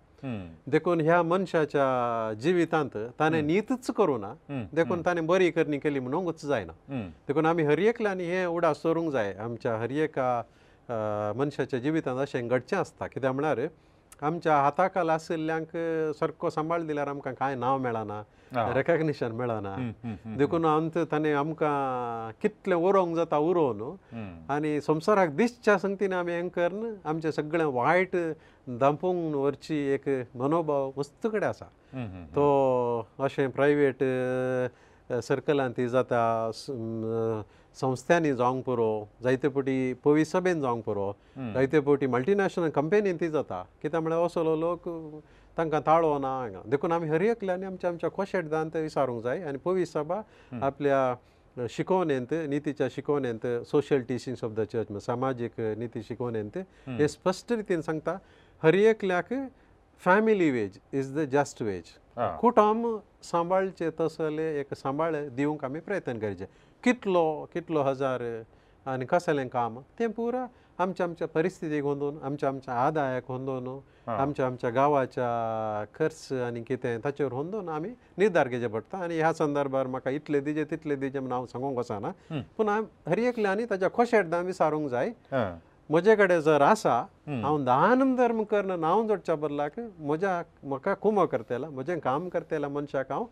[0.72, 1.84] देखून ह्या मनशाच्या
[2.42, 4.32] जिवितांत ताणें न्हीतच करूं ना
[4.74, 9.76] देखून ताणें बरी करणी केली म्हणूंकच जायना देखून आमी हरयेकल्यान हें उडास दवरूंक जाय आमच्या
[9.80, 10.40] हरयेका
[11.38, 13.66] मनशाच्या जिवितांत अशें घडचें आसता कित्याक म्हळ्यार
[14.26, 15.68] आमच्या हाताखाल आशिल्ल्यांक
[16.20, 18.22] सारको सांबाळ दिल्यार आमकां कांय नांव मेळना
[18.56, 19.74] रेकॉग्निशन मेळना
[20.38, 27.30] देखून हांव ताणें आमकां कितलें उरोंक जाता उरोवन आनी संवसाराक दिसच्या संगतीन आमी एंकर आमचें
[27.30, 28.16] सगळें वायट
[28.80, 30.08] दांपूंक व्हरची एक
[30.38, 34.02] मनोभाव वस्त कडेन आसा तो अशें प्रायवेट
[35.24, 36.50] सर्कलान ती जाता
[37.80, 38.90] संस्थांनी जावंक पुरो
[39.22, 41.10] जायते पटी पवी सभेन जावंक पुरो
[41.54, 44.88] जायते पटी मल्टीनॅशनल कंपेनीन ती जाता कित्याक म्हळ्यार असलो लोक
[45.58, 49.86] तांकां ताळो ना हांगा देखून आमी हरियकल्यांनी आमच्या आमच्या खोशेटदान ते विचारूंक जाय आनी पवी
[49.86, 50.20] सभा
[50.66, 57.80] आपल्या शिकोवणेंत नितीच्या शिकोवणेंत social teachings of the church सामाजीक निती शिकोवणेंत हे स्पश्ट रितीन
[57.80, 58.16] सांगता
[58.62, 59.32] हरियकल्याक
[60.04, 61.90] family wage is the just wage
[62.40, 62.86] कुटुंब
[63.30, 66.46] सांबाळचे तसले एक सांबाळ दिवंक आमी प्रयत्न करचे
[66.84, 68.22] कितलो कितलो हजार
[68.90, 70.46] आनी कसलें काम तें पुरो
[70.80, 73.68] आमच्या आमच्या परिस्थितीक वंदून आमच्या आमच्या आदायाक वंदून
[74.10, 77.88] आमच्या आमच्या गांवाच्या खर्च आनी कितें ताचेर वंदून आमी
[78.18, 82.10] निर्धार घेवचे पडटा आनी ह्या संदर्भार म्हाका इतले दिजे तितले दिजे म्हण हांव सांगूंक वचना
[82.58, 85.10] पूण हांव हर एकल्यांनी ताच्या खोशेटदां विचारूंक जाय
[85.90, 91.70] म्हजे कडेन जर आसा हांव दान धर्म करना नांव जोडच्या बदलाक म्हज्या म्हाका कुमो करतेला
[91.70, 93.24] म्हजें काम करतेला मनशाक हांव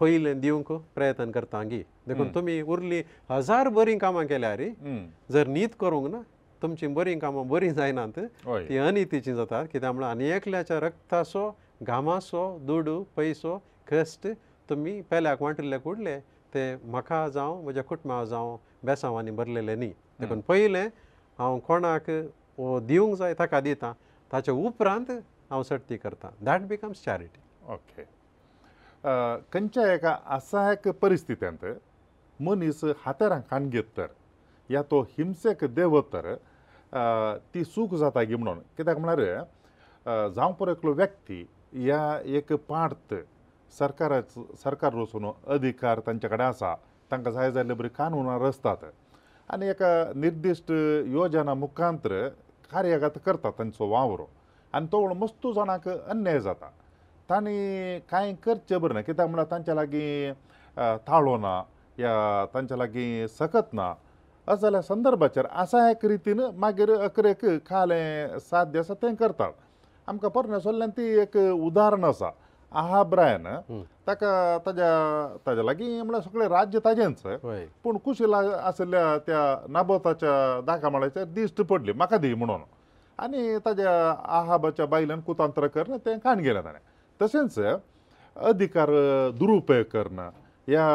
[0.00, 4.70] पयलें दिवंक प्रयत्न करता गी देखून तुमी उरली हजार बरी कामां केल्या रे
[5.32, 6.20] जर न्हीद करूंक ना
[6.62, 8.18] तुमची बरी कामां बरी जायनात
[8.68, 11.48] ती अनितीची जातात कित्याक म्हणून आनी एकल्याच्या रक्तासो
[11.86, 13.56] घामासो दुडू पयसो
[13.90, 14.26] खस्ट
[14.70, 16.18] तुमी पेल्याक वांटिल्ले कुडले
[16.54, 20.86] ते म्हाका जावं म्हज्या कुटुंबाक जावं बेसांवांनी भरलेले न्ही देखून पयलें
[21.38, 22.10] हांव कोणाक
[22.56, 23.92] हो दिवंक जाय ताका दिता
[24.32, 25.10] ताच्या उपरांत
[25.50, 27.40] हांव सर्ती करतां दॅट बिकम्स चॅरिटी
[27.72, 28.02] ओके
[29.52, 31.64] खंयच्या एका असहायक परिस्थितींत
[32.48, 34.06] मनीस हातरांखान घेत तर
[34.70, 36.34] या तो हिंसेक देवत तर
[36.92, 43.14] ती चूक जाता गी म्हणून कित्याक म्हळ्यार जावं पुरो एकलो व्यक्ती ह्या एक पार्ट
[43.78, 46.74] सरकाराचो सरकार वचून अधिकार तांचे कडेन आसा
[47.10, 48.84] तांकां जाय जाल्ले बरी कानूनां रचतात
[49.52, 50.70] आनी एका निर्दिश्ट
[51.12, 52.26] योजना मुखांत्र
[52.72, 54.26] कार्यगत करतात तांचो वावरो
[54.74, 56.70] आनी तो म्हूण मस्तू जाणांक अन्याय जाता
[57.30, 60.32] तांणी कांय करचें बरें ना कित्याक म्हळ्यार तांच्या लागीं
[61.08, 61.56] ताळो ना
[61.98, 62.14] या
[62.54, 63.92] तांच्या लागीं सकत ना
[64.48, 69.52] अशें जाल्यार संदर्भाचेर आसा एक रितीन मागीर अकरेक खालें साध्य आसा तें करतात
[70.08, 72.30] आमकां परमेश्वरल्यान ती एक उदाहरण आसा
[72.72, 73.44] आहा ब्रायन
[74.08, 74.30] ताका
[74.64, 74.90] ताज्या
[75.46, 77.22] ताज्या लागीं म्हळ्यार सगळें राज्य ताजेंच
[77.84, 79.40] पूण कुशीला आशिल्ल्या त्या
[79.74, 80.34] नाबोताच्या
[80.66, 82.60] दाखामाळ्याचेर दिश्ट पडली म्हाका दी म्हणून
[83.22, 83.92] आनी ताज्या
[84.38, 86.80] आहाबाच्या बायलेन कुतांत्र करन तें खाण गेलें ताणें
[87.22, 87.58] तशेंच
[88.50, 88.90] अधिकार
[89.38, 90.30] दुरुपयोग करना
[90.72, 90.86] या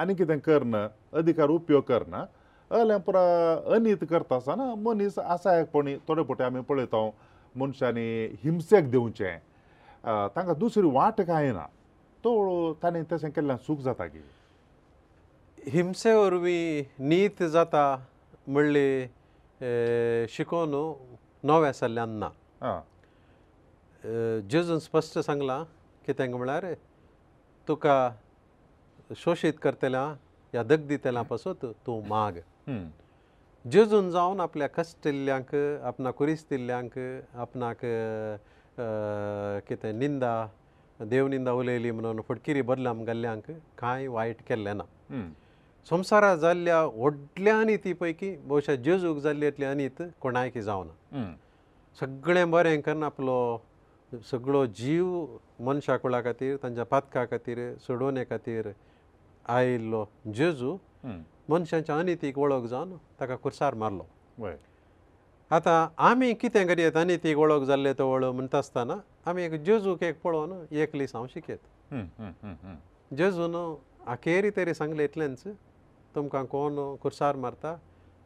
[0.00, 0.86] आनी कितें करना
[1.20, 2.24] अधिकार उपयोग करना
[2.72, 3.22] अहलें पुरा
[3.74, 7.04] अनीत करता आसतना मनीस आसायकपणी थोडे फोटी आमी पळयतां
[7.60, 8.06] मनशांनी
[8.42, 9.36] हिंसेक देंवचें
[10.34, 11.66] तांकां दुसरी वाट कांय ना
[12.24, 12.32] तो
[12.82, 14.22] ताणें तशें केल्ल्यान सूख जाता गे
[15.72, 17.84] हिंसे वरवीं नीत जाता
[18.46, 20.74] म्हणली शिकोवन
[21.50, 22.80] नवें आसल्ल्यान ना
[24.50, 25.62] जेजून स्पश्ट सांगलां
[26.06, 26.66] कितें म्हळ्यार
[27.68, 27.96] तुका
[29.24, 30.04] शोशीत करतल्या
[30.52, 32.36] ह्या दग दितल्या पासून तूं माग
[32.68, 35.54] जजून जावन आपल्या कश्टिल्ल्यांक
[35.86, 36.98] आपणा कुरिस्तिल्ल्यांक
[37.34, 37.84] आपणाक
[39.68, 40.46] कितें निंदा
[41.10, 45.22] देवनिंदा उलयली म्हणून फुटकिरी बदलाम गल्ल्यांक कांय वायट केल्लें ना
[45.90, 51.24] संवसारा जाल्ल्या व्हडल्या अनिती पैकी भोवशा जेजूक जाल्ली इतली अनीत कोणायकी जावना
[52.00, 53.36] सगळें बरें करून आपलो
[54.30, 55.24] सगळो जीव
[55.66, 58.68] मनशा कुळा खातीर तांच्या पातका खातीर सोडोवने खातीर
[59.58, 60.04] आयिल्लो
[60.34, 60.76] जेजू
[61.48, 64.46] मनशांच्या अनितीक वळख जावन ताका कुरसार मारलो
[65.56, 68.96] आतां आमी कितें करयात अनितीक वळख जाल्ले तो वळख म्हणटा आसतना
[69.30, 71.92] आमी एक जेजूक एक पळोवन एक लिस्ट हांव शिकयत
[73.18, 73.54] जेजून
[74.12, 75.42] अखेरी तरी सांगले इतलेंच
[76.14, 77.76] तुमकां कोण कुरसार मारता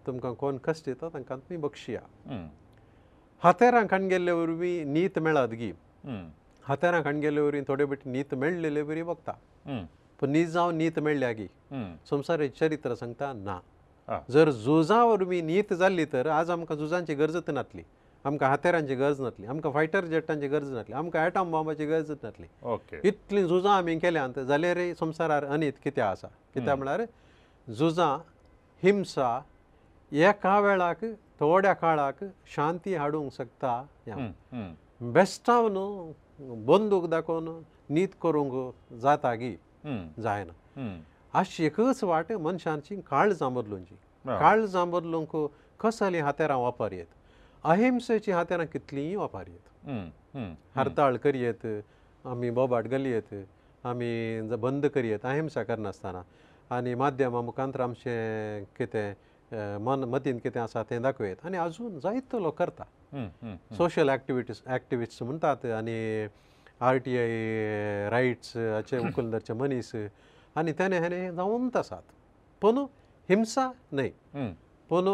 [0.07, 2.01] तुमकां कोण कश्ट दिता तांकां तुमी बक्षिया
[3.45, 5.73] हातेरां खाण गेल्ले वरवीं नीत मेळत गी
[6.69, 9.33] हातेरां खाण गेल्ले वरवीं थोडे बेटी नीत मेळलेले वरी वखता
[10.21, 11.47] पूण नीज जावं नीत मेळ्ळ्या गी
[12.11, 13.59] संवसार चरित्र सांगता ना
[14.33, 17.83] जर झुजां वरवीं नीत जाल्ली तर आज आमकां झुजांची गरजच नातली
[18.25, 23.45] आमकां हातेरांची गरज नातली आमकां फायटर जेटांची गरज नातली आमकां एटम बॉम्बाची गरज नातली इतलीं
[23.47, 27.03] झुजां आमी केल्यांत जाल्यार संवसारार अनीत कित्याक आसा कित्याक म्हळ्यार
[27.73, 28.17] झुजां
[28.83, 29.41] हिंसा
[30.29, 31.05] एका वेळाक
[31.41, 32.23] थोड्या काळाक
[32.55, 33.83] शांती हाडूंक शकता
[35.15, 37.51] बेश्टांव न्हू बंदूक दाखोवन
[37.95, 39.55] नीत करूंक जाता गी
[39.87, 40.97] जायना
[41.39, 43.95] आशी एकच वाट मनशांची काळ जांबरलोची
[44.27, 45.37] काळ जांबरलोक
[45.81, 47.07] कसली हातेरां वापर येत
[47.71, 50.37] अहिंसेची हातेरां कितलीय वापर येत
[50.77, 51.67] हरताळ करयेत
[52.29, 53.35] आमी बोबाट गलयेत
[53.89, 56.23] आमी बंद करयेत अहिंसा करनासतना
[56.77, 62.59] आनी माध्यमा मुखांतर आमचे कितें मन मतीन कितें आसा तें दाखयत आनी आजून जायतो लोक
[62.63, 62.85] करता
[63.77, 65.97] सोशल एक्टिविटीज एक्टिविस्ट म्हणटात आनी
[66.89, 69.93] आर टी आय रायट्स हाचे मुखलदारचे मनीस
[70.59, 72.03] आनी ताणें हाणें जावंत आसात
[72.63, 72.79] पूण
[73.29, 74.11] हिंसा न्हय
[74.89, 75.09] पूण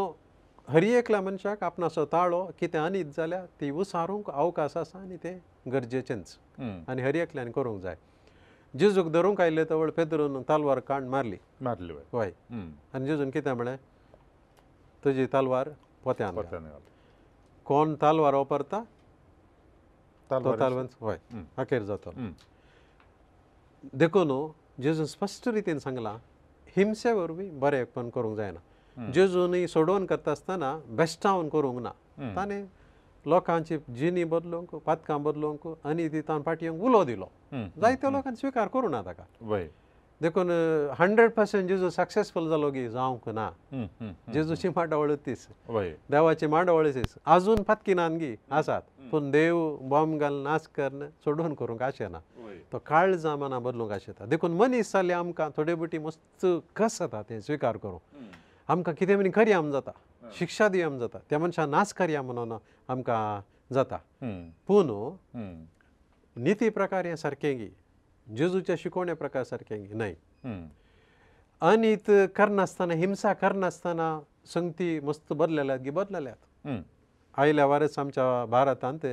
[0.73, 5.39] हर एकल्या मनशाक आपणासो ताळो कितें आनीत जाल्यार ती उसारूंक अवकाश आसा आनी तें
[5.73, 6.37] गरजेचेंच
[6.89, 7.97] आनी हर एकल्यान करूंक जाय
[8.79, 12.31] जेजूक धरूंक आयिल्ले तवळ पेदरून तालवार काण मारली मारली हय
[12.95, 13.77] आनी जेजून कितें म्हळें
[15.05, 15.69] तुजी तालवार
[16.05, 16.39] पोत्यान
[17.67, 18.83] कोण तालवार वापरता
[20.33, 22.13] अखेर जातो
[23.99, 24.31] देखून
[24.83, 26.17] जेजून स्पश्ट रितीन सांगलां
[26.77, 31.91] हिंसे वरवीं बरेपण करूंक जायना जेजूनय सोडोवन करता आसतना बेश्टावन करूंक ना
[32.37, 32.63] ताणें
[33.31, 37.29] लोकांची जिनी बदलूंक पातकां बदलूंक आनी ती ताणें पाटयेंक उलो दिलो
[37.81, 39.25] जायत्या लोकांनी स्विकार करूं ना ताका
[40.23, 40.51] देखून
[40.99, 43.49] हंड्रेड पर्संट जेजू सक्सेसफूल जालो गे जावंक ना
[44.33, 45.47] जेजूची माट वळतीस
[46.11, 51.83] देवाची माट वळतीस आजून फातकिनान गी आसात पूण देव बॉम्ब घाल नाच करन सोडून करूंक
[51.83, 52.19] आशेना
[52.73, 56.47] तो काळ जामाना बदलूंक आशेता देखून मनीस जाले आमकां थोडे बटी मस्त
[56.77, 58.23] कस जाता तें स्विकार करूं
[58.69, 59.91] आमकां कितें म्हणून खरी आम जाता
[60.39, 62.53] शिक्षा दिया आम जाता त्या मनशां नाच करया म्हणून
[62.89, 63.41] आमकां
[63.75, 63.97] जाता
[64.69, 65.11] पूण न्हू
[66.45, 67.69] नीती प्रकार हें सारकें गी
[68.37, 70.15] जेजूच्या शिकोवण्या प्रकार सारकें न्हय
[71.73, 74.19] अनीत करनासतना हिंसा करनासतना
[74.55, 76.71] संगती मस्त बदलल्यात गी बदलल्यात
[77.39, 79.05] आयल्या वरस आमच्या भारतांत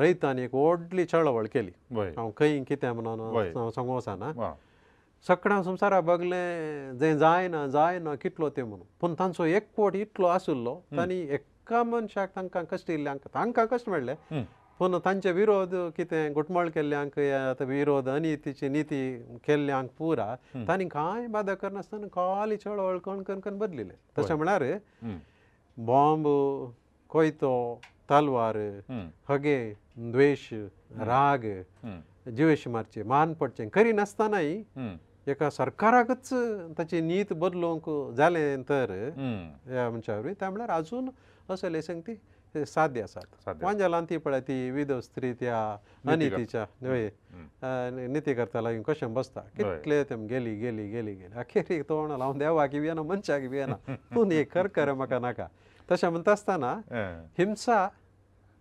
[0.00, 4.52] रैतान एक व्हडली चळवळ केली हांव खंय कितें म्हणून हांव सांगू वचना
[5.28, 6.36] सकाळ संवसारा बगले
[6.98, 12.28] जें जायना जायना कितलो तें म्हणून पूण तांचो एक पोट इतलो आसुल्लो तांणी एका मनशाक
[12.36, 14.14] तांकां कश्ट येयल्ले तांकां कश्ट मेळ्ळें
[14.78, 18.98] पूण तांचे विरोध कितें घुटमळ केल्ल्यांक आतां विरोध अनितीची निती
[19.46, 20.34] केल्ल्यांक पुरा
[20.68, 24.62] तांणी कांय बादा करनासतना कॉली चड अळकण करून बदलिले तशें म्हळ्यार
[25.86, 26.26] बॉम्ब
[27.10, 27.52] कोयतो
[28.10, 28.56] तलवार
[29.28, 29.58] हगे
[30.12, 30.48] द्वेष
[31.10, 31.44] राग
[32.36, 34.54] जिवेश मारचे मान पडचे करिनासतनाय
[35.32, 36.32] एका सरकाराकच
[36.78, 38.90] ताची नीत बदलूंक जालें तर
[39.86, 41.08] आमच्या त्या म्हळ्यार आजून
[41.50, 42.14] असो लेसंग ती
[42.66, 45.58] साध्य आसात वांजलान ती पळय ती विध स्त्री त्या
[46.12, 47.08] अनितीच्या न्हय
[48.08, 52.32] नीती करता लागीन कशें बसता कितले तेम गेली गेली गेली गेली अखेर एक तोंड हांव
[52.38, 53.76] देवाक येना मनशाक येना
[54.14, 55.46] तूं हे कर कर म्हाका नाका
[55.90, 56.74] तशें म्हणटा आसतना
[57.38, 57.88] हिंसा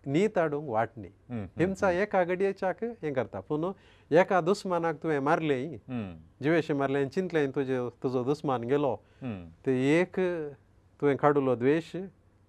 [0.06, 3.66] न्हीत हाडूंक वाट न्ही हिंसा एका गडयेच्याक हें करता पूण
[4.20, 5.76] एका दुस्मानाक तुवें मारलें
[6.44, 8.96] जिवेशी मारलें चिंतलें तुजे तुजो दुस्मान गेलो
[9.66, 10.20] ते एक
[11.02, 11.92] तुवें काडुलो द्वेश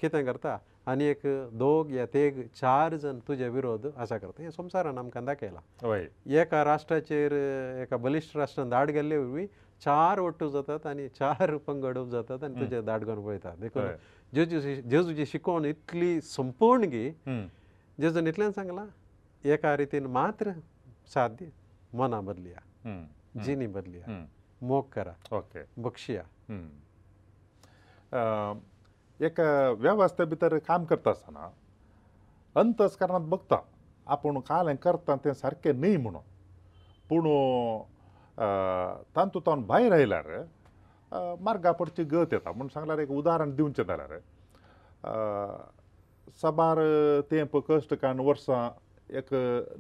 [0.03, 0.57] कितें करता
[0.89, 1.20] आनी एक
[1.61, 5.95] दोग या तेग चार जण तुजे विरोध आसा करता हे संसारान आमकां दाखयला
[6.41, 7.32] एका राष्ट्राचेर
[7.82, 9.47] एका बलिश्ट राष्ट्रान धाड गेल्ले वरवीं
[9.84, 13.91] चार वट्टू जातात आनी चार पंगड जातात आनी तुजे धाड घेवन पळयता देखून
[14.39, 14.47] जे
[15.03, 17.07] जुजे शिकोवन इतली संपूर्ण गी
[18.01, 18.84] जेजून इतल्यान सांगला
[19.53, 20.53] एका रितीन मात्र
[21.14, 21.51] साध्य
[22.01, 22.97] मना बदलया
[23.45, 24.16] जिनी बदलया
[24.72, 26.24] मोग करा ओके बक्षिया
[29.27, 29.39] एक
[29.83, 31.49] वेवस्था भितर काम करता आसतना
[32.61, 33.57] अंतस्करणांत बघता
[34.14, 36.21] आपूण काल हें करता तें सारकें न्ही म्हणून
[37.09, 37.25] पूण
[39.16, 40.29] तातूंत तावन भायर आयल्यार
[41.43, 44.19] मार्गा पडची गत येता म्हूण सांगल्यार एक उदाहरण दिवचें जाल्यार
[46.43, 46.79] सबार
[47.31, 48.69] तेंप कश्ट काण वर्सां
[49.19, 49.33] एक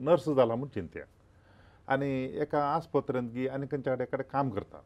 [0.08, 1.02] नर्स जाला म्हूण चिंत्या
[1.92, 2.10] आनी
[2.42, 4.80] एका आस्पत्रांत गी आनी खंयच्या कडेन काम करता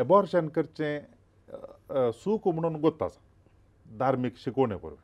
[0.00, 3.20] एबॉर्शन करचें सूख म्हणून गोत्ता आसा
[3.98, 4.98] धार्मीक शिकोवण्यो करप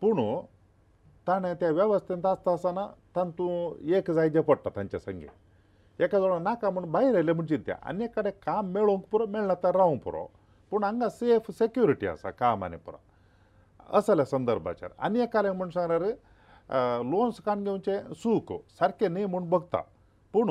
[0.00, 0.20] पूण
[1.26, 2.86] ताणें त्या वेवस्थेंत आसता आसतना
[3.16, 5.26] तातूंत एक जायचें पडटा तांचे संगे
[6.04, 9.76] एका जाण नाका म्हूण भायर आयले म्हूण चिंत्या आनी एकादें काम मेळोवंक पुरो मेळना तर
[9.76, 10.24] रावंक पुरो
[10.70, 12.96] पूण हांगा सेफ सेक्युरिटी आसा काम आनी पुरो
[13.98, 19.80] असले संदर्भाचेर आनी एकादें म्हूण सांगल्यार लोन्स कान घेवचें सूख सारकें न्ही म्हूण बगता
[20.32, 20.50] पूण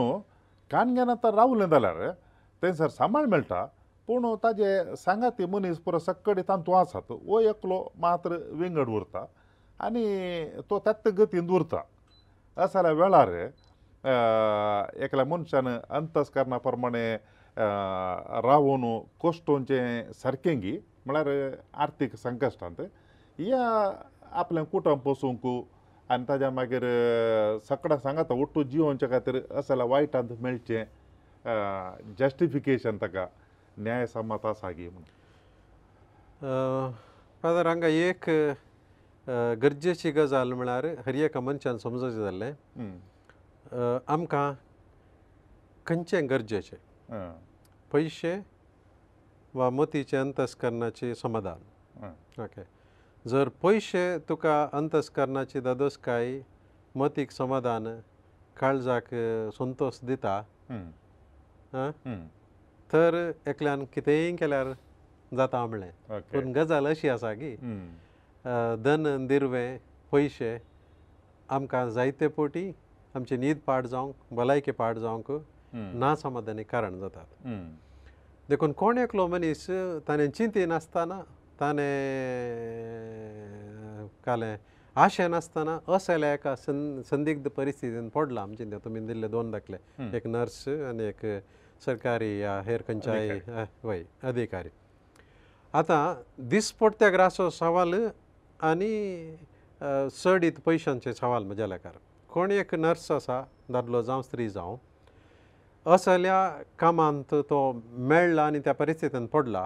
[0.72, 2.10] कान घेना तर रावलें जाल्यार
[2.62, 3.66] थंयसर सामान मेळटा
[4.10, 9.24] पूण ताजे सांगा ती मनीस पुरो सकाळी थांब तूं आसात वो एकलो मात्र विंगड उरता
[9.86, 10.05] आनी
[10.70, 11.82] तो तेत्त गतीन उरता
[12.64, 13.30] असो जाल्यार वेळार
[15.05, 15.68] एकल्या मनशान
[15.99, 17.03] अंतस्करणा प्रमाणे
[18.47, 18.84] रावून
[19.24, 20.72] कश्टोवचें सारकें गी
[21.05, 21.30] म्हळ्यार
[21.86, 22.82] आर्थीक संकश्टांत
[23.47, 23.68] या
[24.41, 25.45] आपलें कुटुंब पसूंक
[26.12, 26.84] आनी ताज्या मागीर
[27.70, 30.84] सकाळ सांगात उट्टू जिवोवचे खातीर असो जाल्यार वायटांत मेळचें
[32.20, 33.26] जस्टिफिकेशन ताका
[33.80, 35.17] न्याय समता सागी म्हणून
[37.43, 38.30] फादर हांगा एक
[39.61, 42.51] गरजेची गजाल म्हळ्यार हर एका मनशान समजचें जाल्लें
[44.13, 44.51] आमकां
[45.88, 46.77] खंयचें गरजेचें
[47.91, 48.36] पयशे
[49.55, 52.07] वा मतीचें अंतस्करणाची समाधान
[52.43, 52.61] ओके
[53.30, 56.39] जर पयशे तुका अंतस्करणाची दादोसकाय
[56.97, 57.88] मतीक समाधान
[58.57, 59.07] काळजाक
[59.57, 60.41] संतोश दिता
[62.93, 63.15] तर
[63.47, 64.71] एकल्यान कितेंय केल्यार
[65.37, 67.51] जाता म्हणलें पूण गजाल अशी आसा की
[68.83, 69.65] धन दिर्वे
[70.11, 70.57] पयशे
[71.57, 72.65] आमकां जायते पोटी
[73.15, 75.29] आमची न्हीद पाड जावंक भलायकी पाड जावंक
[75.73, 77.47] ना समाधानी कारण जातात
[78.49, 79.65] देखून कोण एकलो मनीस
[80.07, 81.21] ताणें चिंती नासतना
[81.59, 82.55] ताणें
[84.25, 84.55] काले
[85.05, 89.77] आशे नासतना असल्या एका संद संदिग्ध परिस्थितीन पडला आमचे तुमी दिल्ले दोन दाखले
[90.17, 91.21] एक नर्स आनी एक
[91.86, 93.39] सरकारी या हेर खंयच्याय
[93.84, 94.69] वय अधिकारी
[95.80, 96.13] आतां
[96.49, 97.93] दिसपट त्या ग्रासो सवाल
[98.69, 98.95] आनी
[100.23, 101.91] सडीत पयशांचे सवाल म्हज्या लेकार
[102.34, 103.41] कोण एक नर्स आसा
[103.73, 104.77] दादलो जावं स्त्री जावं
[105.95, 106.39] असल्या
[106.80, 107.71] कामांत तो
[108.13, 109.65] मेळ्ळा आनी त्या परिस्थितीन पडला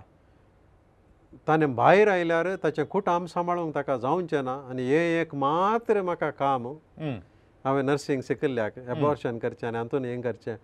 [1.48, 6.68] ताणें भायर आयल्यार ताचें कुटाम सांबाळूंक ताका जावचें ना आनी हें एक मात्र म्हाका काम
[7.00, 10.56] हांवें नर्सींग शिकिल्ल्याक एबॉर्शन करचें आनी हातून हें करचें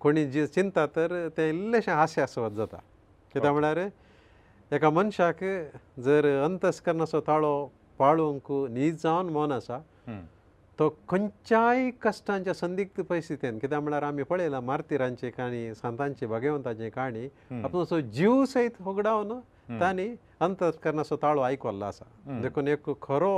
[0.00, 2.76] कोणी जी चिंता तर तें इल्लेशें हास्यास्वाद जाता
[3.32, 3.78] कित्याक म्हळ्यार
[4.74, 5.42] एका मनशाक
[6.04, 7.50] जर अंतस्करणाचो ताळो
[7.98, 9.78] पाळूंक न्हीद जावन मन आसा
[10.78, 17.24] तो खंयच्याय कश्टांच्या संदिग्द परिस्थितीन कित्याक म्हळ्यार आमी पळयलां मारतीरांची काणी सांतांची भगवंताची काणी
[17.62, 19.38] आपणाचो जीव सयत होगडावन
[19.80, 20.08] तांणी
[20.48, 23.34] अंतस्करणाचो ताळो आयकल्लो आसा देखून एक खरो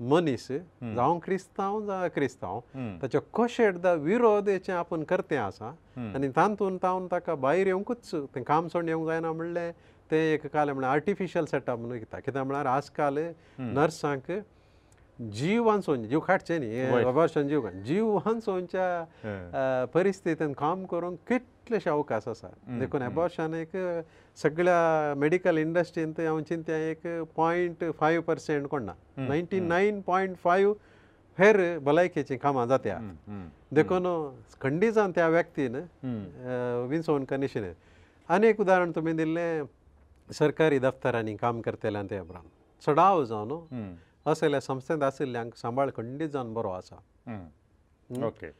[0.00, 2.58] मनीस जावं क्रिस्तांव जावं क्रिस्तांव
[3.02, 5.70] ताचे कशेदा विरोध हेचे आपण करते आसा
[6.14, 9.70] आनी तातूंत तावन ताका भायर येवंकूच तें काम सोडून येवंक जायना म्हणलें
[10.10, 13.18] तें एक काल म्हळ्यार आर्टिफिशियल सेटअप म्हणून घेता कित्याक म्हळ्यार आजकाल
[13.58, 14.30] नर्सांक
[15.36, 22.48] जीव वांचोवन जीव काडचे न्ही अभाशनजीव जीव वांचोवनच्या परिस्थितीन काम करूंक कितलेशे अवकाश आसा
[22.78, 23.76] देखून अभाशान एक
[24.42, 27.06] सगळ्या मेडिकल इंडस्ट्रींत हांव चिंतता एक
[27.36, 28.92] पॉयंट फायव पर्संट कोण ना
[29.28, 30.72] नायन्टी नायन पॉयंट फायव
[31.38, 32.98] हेर भलायकेचीं कामां जात्या
[33.74, 34.06] देखून
[34.60, 35.76] खंडीजान त्या व्यक्तीन
[36.88, 37.70] विंचोवन कनिशीन
[38.34, 39.62] आनी एक उदाहरण तुमी दिल्लें
[40.38, 42.48] सरकारी दफ्तरांनी काम करतले त्या उपरांत
[42.86, 43.84] चडाव जावन न्हू
[44.30, 46.96] असल्या संस्थेंत आशिल्ल्यांक सांबाळ खंडीत जावन बरो आसा
[48.26, 48.50] ओके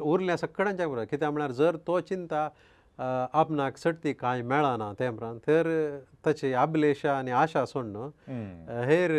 [0.00, 2.48] उरल्या सगळ्यांच्या बरोबर कित्याक म्हळ्यार जर तो चिंता
[3.32, 5.68] आपणाक सटती कांय मेळना ते उपरांत तर
[6.26, 8.08] ताची आबलेशा आनी आशा सोड न्हू
[8.86, 9.10] हेर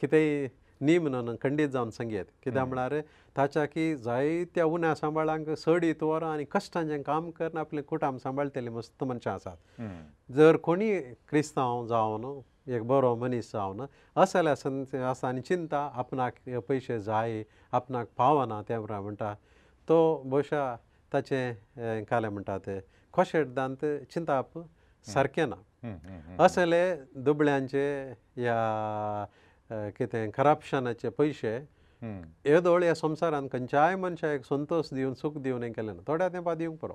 [0.00, 0.46] कितेंय
[0.86, 2.94] नीम न्हू खंडीत जावन संगीत कित्याक म्हळ्यार
[3.36, 8.70] ताच्या की जायत्या उन्या सांबाळांक सडीत वरां आनी कश्टान जें काम करून आपलें कुटाम सांबाळटलीं
[8.72, 9.80] मस्त मनशां आसात
[10.36, 12.24] जर कोणीय क्रिस्तांव जावन
[12.76, 13.84] एक बरो मनीस जावं ना
[14.22, 17.42] असं जाल्यार आसानी चिंता आपणाक पयशे जाय
[17.78, 19.32] आपणाक पावना त्या प्रमाणे म्हणटा
[19.88, 19.98] तो
[20.30, 20.64] बशा
[21.12, 22.78] ताचें हें केलें म्हणटा तें
[23.12, 24.58] खोशेटदांत चिंताप
[25.12, 25.96] सारकें ना
[26.44, 27.86] असं जाल्यार दुबळ्यांचे
[28.44, 28.58] या
[29.98, 31.58] कितें करप्शनाचे पयशे
[32.02, 36.28] हे दोळे ह्या संवसारांत खंयच्याय मनशाक एक संतोश दिवन सुख दिवन हें केलें ना थोड्या
[36.32, 36.94] तेंपा दिवंक पुरो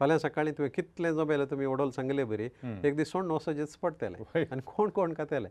[0.00, 2.48] फाल्यां सकाळीं तुवें कितलें जमेलें तुमी ओडोल सांगले बरी
[2.88, 5.48] एक दीस सोण असो जेच पडटलें आनी कोण कोण कातेले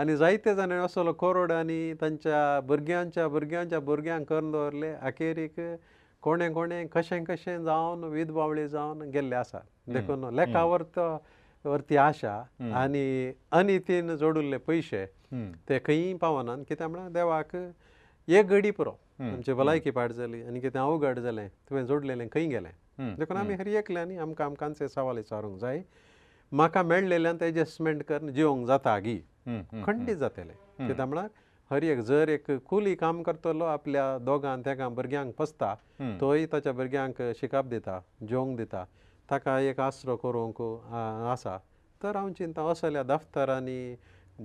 [0.00, 5.60] आनी जायते जाण असोलो कोरोड आनी तांच्या भुरग्यांच्या भुरग्यांच्या भुरग्यांक कर्न दवरले अखेरीक
[6.22, 9.58] कोणें कोणें कशें कशें जावन वीद बावळी जावन गेल्ले आसा
[9.92, 11.10] देखून लेखावर तो
[11.64, 12.36] वरती आशा
[12.80, 15.04] आनी अनितीन जोडुल्ले पयशे
[15.68, 17.56] ते खंय पावनात कित्याक म्हळ्यार देवाक
[18.28, 22.46] ये घडी पुरो तुमचे भलायकी पाड जाली आनी कितें हांव घड जालें तुवें जोडलेलें खंय
[22.48, 22.70] गेलें
[23.18, 25.80] देखून आमी हरी एकले आनी आमकां आमकांच हे सवाल विचारूंक जाय
[26.52, 29.16] म्हाका मेळलेल्यान ते एडजस्टमेंट कर जिवंक जाता आगी
[29.86, 30.54] खंडीत जातलें
[30.88, 31.28] कित्याक म्हळ्यार
[31.70, 35.74] हर एक जर एक कुली काम करतलो आपल्या दोगां तेगां भुरग्यांक पसता
[36.20, 38.84] तोय ताच्या भुरग्यांक शिकप दिता जेवंक दिता
[39.30, 40.62] ताका एक आसरो करूंक
[41.32, 41.56] आसा
[42.02, 43.78] तर हांव चिंता असल्या दफ्तरांनी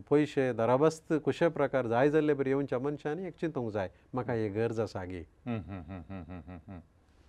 [0.09, 4.79] पयशे दराबस्त कशे प्रकार जाय जाल्ले बरी येवनच्या मनशांनी एक चिंतूंक जाय म्हाका हे गरज
[4.79, 5.23] आसा गे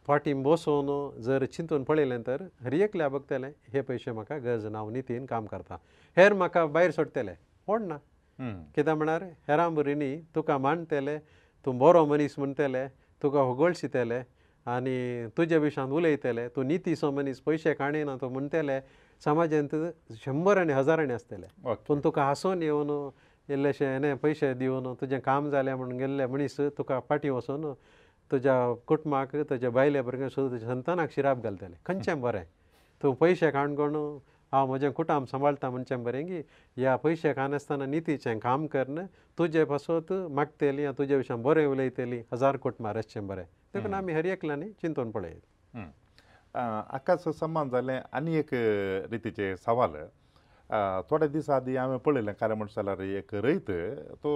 [0.07, 5.45] फाटी बसोवन जर चिंतून पळयलें तर हरियकल्या बगतले हे पयशे म्हाका गरज नांव नितीन काम
[5.47, 5.77] करता
[6.17, 7.35] हेर म्हाका भायर सोडतले
[7.67, 7.97] कोण ना
[8.77, 11.19] कित्याक म्हणल्यार हेरा बरी न्ही तुका मानतले
[11.65, 12.87] तूं बरो मनीस म्हणटले
[13.23, 14.23] तुका होगोळ शितले
[14.71, 18.79] आनी तुज्या विशान उलयतले तूं नितीसो मनीस पयशे काणयना तूं म्हणटले
[19.25, 19.75] समाजांत
[20.25, 22.91] शंबर आनी हजारांनी आसतले पूण तुका हांसोन येवन
[23.53, 27.73] इल्लेशे हे पयशे दिवन तुजें काम जालें म्हणून गेल्ले मनीस तुका फाटी वचून
[28.33, 28.55] तुज्या
[28.87, 32.43] कुटुंबाक तुज्या बायल्या भुरग्यांक सुद्दां तुज्या संतानाक शिराप घालतले खंयचें बरें
[33.03, 33.97] तूं पयशे खाण कोण
[34.53, 36.41] हांव म्हजें कुटुंब सांबाळटा म्हणचें बरें की
[36.77, 39.05] ह्या पयशे खाणासतना नितीचें काम करन
[39.39, 43.45] तुजे पासत मागतली या तुजे विशयान बरें उलयतली हजार कुटुंबां रचचें बरें
[43.75, 45.81] देखून आमी हर एकल्यांनी चिंतून पळयत
[46.55, 48.49] आकाश सम्मान जालें आनी एक
[49.13, 49.93] रितीचें सवाल
[51.11, 53.71] थोडे दीस आदीं हांवें पळयलें खरें म्हणटा जाल्यार एक रयत
[54.25, 54.33] तो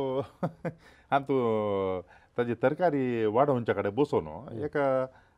[1.10, 2.00] आमी तूं
[2.38, 3.04] ताजी तरकारी
[3.36, 4.28] वाडोवचे कडेन बसोन
[4.64, 4.76] एक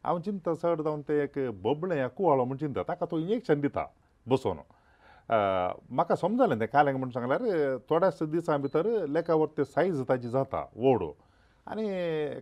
[0.05, 3.87] हांव चिंतता चड जावन तें एक बबळें कुवाळो म्हूण चिंतता ताका तो इंजेक्शन दिता
[4.31, 4.59] बसोन
[5.91, 7.43] म्हाका समजलें तें कालें म्हूण सांगल्यार
[7.91, 11.14] थोड्याशे दिसां भितर लेखावर ते सायज ताची जाता वोडो
[11.73, 11.85] आनी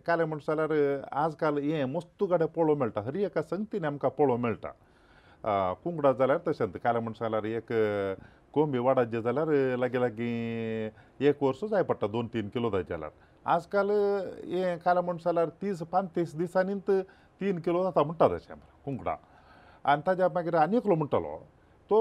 [0.05, 5.73] काले म्हणटा जाल्यार आज काल हें मस्तूकडे पळोवंक मेळटा हर एका संगतीन आमकां पळोवंक मेळटा
[5.83, 7.71] कुंकडा जाल्यार तशेंच काले म्हणटा जाल्यार एक
[8.53, 9.47] कोंबी वाडाचे जाल्यार
[9.79, 13.11] लागीं लागीं एक वर्स जाय पडटा दोन तीन किलो जाय जाल्यार
[13.55, 16.89] आजकाल हें काले म्हणटा जाल्यार तीस पांचतीस दिसांनीच
[17.39, 18.53] तीन किलो जाता म्हणटा तशें
[18.85, 19.15] कुंकडां
[19.91, 21.37] आनी ताज्या मागीर आनी एकलो म्हणटलो
[21.89, 21.97] तो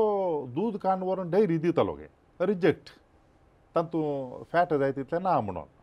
[0.55, 2.07] दूद कांड व्हरून डेरी दितालो गे
[2.47, 2.91] रिजेक्ट
[3.77, 5.75] तातूंत फॅट जाय तितलें ना म्हणून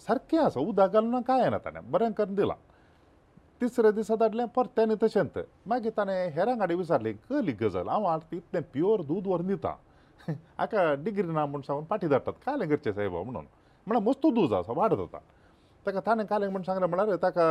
[0.00, 2.56] सारकें आसा उदक घालून कांय येना ताणें बरें करून दिलां
[3.60, 5.38] तिसऱ्या दिसा धाडलें परतेंनी तशेंच
[5.68, 9.72] मागीर ताणें हेरां गाडी विचारली कहली गजाल हांव आतां इतलें प्युअर दूद व्हरून दितां
[10.58, 13.44] हाका डिग्री ना म्हूण सांगून फाटी धाडटात कालें करचें सायबा म्हणून
[13.86, 15.20] म्हळ्यार मस्त दूद आसा वाडत आतां
[15.86, 17.44] ताका ताणें कालें म्हूण सांगलें म्हळ्यार ताका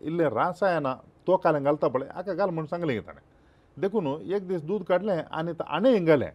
[0.00, 0.94] इल्लें रासायना
[1.26, 3.20] तो कालें घालता पळय हाका घाल म्हूण सांगलें ताणें
[3.80, 6.30] देखून एक दीस दूद काडलें आनी आनी घालें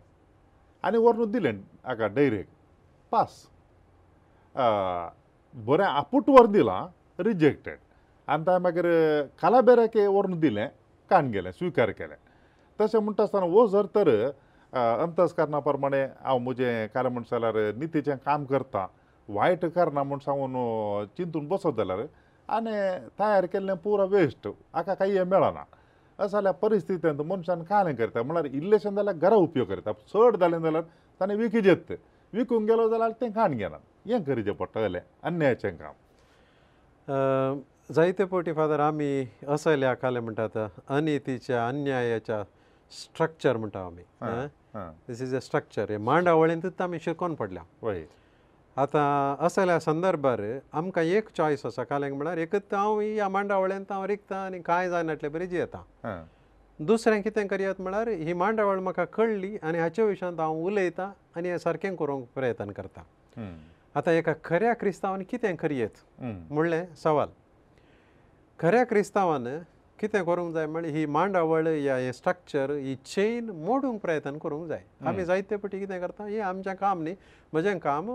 [0.88, 1.52] आनी व्हरून दिलें
[1.86, 2.48] हाका डेरेक
[3.12, 3.38] पास
[5.68, 6.86] बरें आपूट व्हरून दिलां
[7.24, 7.78] रिजेक्टेड
[8.30, 8.86] आनी ताणें मागीर
[9.42, 10.68] कालाबेऱ्याक व्हरून दिलें
[11.10, 12.16] कान गेलें स्विकार केलें
[12.82, 14.10] तशें म्हणटा आसतना हो जर तर
[14.78, 18.86] अंतस्करणा प्रमाणे हांव म्हजें कारण म्हणटा जाल्यार नितीचें काम करतां
[19.36, 20.56] वायट करना म्हूण सांगून
[21.18, 22.02] चिंतून बसत जाल्यार
[22.56, 22.72] आनी
[23.20, 25.64] तयार केल्लें पुरो वेस्ट हाका काही हें मेळना
[26.20, 30.84] असो जाल्यार परिस्थितींत मनशान कालें करता म्हळ्यार इल्लेशें जाल्यार घरा उपयोग करता चड जालें जाल्यार
[31.20, 31.92] ताणें विकी जेत
[32.34, 33.80] विकूंक गेलो जाल्यार तें कान घेनात
[34.14, 35.96] हें करचें पडटलें अन्यायाचें काम
[37.96, 39.14] जायते पावटी फादर आमी
[39.50, 40.58] असल खालें म्हणटात
[40.98, 42.44] अनितीच्या अन्यायाच्या
[43.04, 44.04] स्ट्रक्चर म्हणटा आमी
[45.08, 47.64] दीस इज अ स्ट्रक्चर हे मांडावळींतूच आमी शिकोन पडल्या
[48.82, 50.42] आतां असल्या संदर्भार
[50.78, 55.28] आमकां एक चॉयस आसा खालें म्हणल्यार एकच हांव ह्या मांडावळींत हांव रिकतां आनी कांय जायनाटले
[55.36, 56.20] बरें जियेतां
[56.86, 61.58] दुसरें कितें करयात म्हळ्यार ही मांडावळ म्हाका कळ्ळी आनी हाचे विशयांत हांव उलयतां आनी हें
[61.58, 63.04] सारकें करूंक प्रयत्न करतां
[63.38, 63.56] hmm.
[63.98, 67.28] आतां एका खऱ्या क्रिस्तांवान कितें करयेत म्हणलें सवाल
[68.60, 69.46] खऱ्या क्रिस्तांवान
[70.00, 74.82] कितें करूंक जाय म्हणजे ही मांडावळ या हे स्ट्रक्चर ही चेन मोडूंक प्रयत्न करूंक जाय
[75.12, 77.16] आमी जायते पटी कितें करता हें आमचें काम न्ही
[77.54, 78.10] म्हजें काम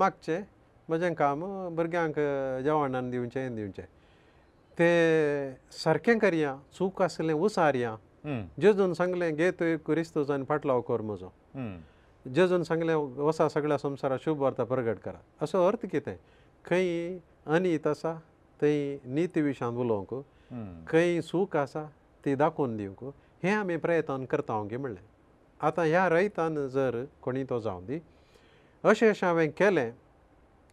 [0.00, 0.40] मागचें
[0.88, 1.44] म्हजें काम
[1.76, 2.18] भुरग्यांक
[2.64, 3.82] जेवणान दिवचें दिवचें
[4.78, 5.50] ते
[5.82, 7.94] सारकें करया चूक आसलें उसारया
[8.60, 11.30] जेजून सांगलें घे तुवें क्रिस्तूजान फाटलो कर म्हजो
[12.36, 16.14] जजून सांगलें वसा सगळ्या संवसारा शुभ वार्ता प्रगट करा असो अर्थ कितें
[16.66, 17.16] खंय
[17.56, 18.12] अनीत आसा
[18.60, 20.14] थंय नीती विशांत उलोवंक
[20.90, 21.84] खंय सूख आसा
[22.24, 23.04] ती दाखोवन दिवंक
[23.44, 25.08] हें आमी प्रयत्न करता हांव गे म्हणलें
[25.66, 27.98] आतां ह्या रयतान जर कोणी तो जावं दी
[28.88, 29.90] अशें अशें हांवें केलें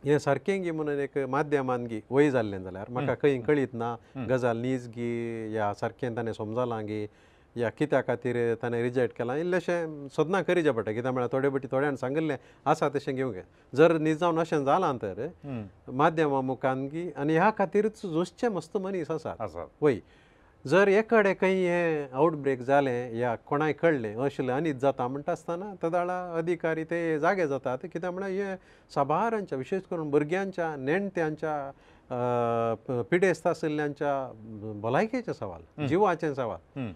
[0.06, 3.96] हें सारकें गे म्हणून एक माध्यमान गी वय जाल्लें जाल्यार म्हाका खंय कळीत ना
[4.30, 7.06] गजाल नीज गी या सारकें ताणें समजलां गी
[7.58, 11.96] या कित्या खातीर ताणें रिजेक्ट केलां इल्लेशें सदना करचें पडटा कित्याक म्हळ्यार थोडे पटी थोड्यान
[11.96, 12.36] सांगिल्लें
[12.70, 15.26] आसा तशें घेवंक जर निजावन अशें जालां तर
[16.02, 19.36] माध्यमा मुखान की आनी ह्या खातीरच झुजचें मस्त मनीस आसा
[19.82, 20.00] वय
[20.70, 25.74] जर एक कडेन खंय हें आवटब्रेक जालें या कोणाय कळ्ळें अशें अनीत जाता म्हणटा आसतना
[25.84, 28.56] तदाळा अधिकारी ते जागे जातात कित्याक म्हळ्यार हें
[28.96, 31.60] साबारांच्या विशेश करून भुरग्यांच्या नेणत्यांच्या
[33.12, 34.14] पिडेस्त आशिल्ल्यांच्या
[34.84, 36.90] भलायकेचें सवाल जिवाचें सवाल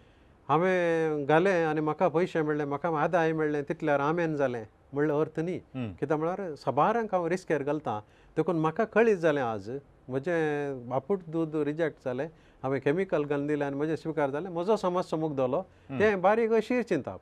[0.51, 5.57] हांवें घालें आनी म्हाका पयशे मेळ्ळे म्हाका आदाय मेळ्ळें तितल्यार आमेन जालें म्हणलें अर्थ न्ही
[5.99, 7.99] कित्याक म्हळ्यार सबारांक हांव रिस्केर घालतां
[8.37, 9.69] देखून म्हाका कळीत जालें आज
[10.07, 12.27] म्हजें बापूट दूद रिजेक्ट जालें
[12.63, 15.61] हांवें कॅमिकल घालून दिलें आनी म्हजें स्विकार जालें म्हजो समाज समूक धलो
[15.99, 17.15] तें बारीक अशी चिंता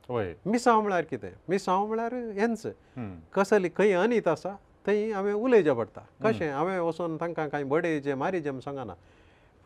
[0.46, 2.66] मिसांव म्हळ्यार कितें मिसांव म्हळ्यार हेंच
[3.34, 4.54] कसली खंय अनीत आसा
[4.86, 8.94] थंय हांवें उलयचें पडटा कशें हांवें वचून तांकां कांय बडयचें मारीचें सांगना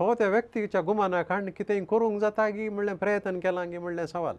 [0.01, 4.37] हो त्या व्यक्तीच्या गुमाना खाण कितें करूंक जाता गी म्हणलें प्रयत्न केलां गी म्हणलें सवाल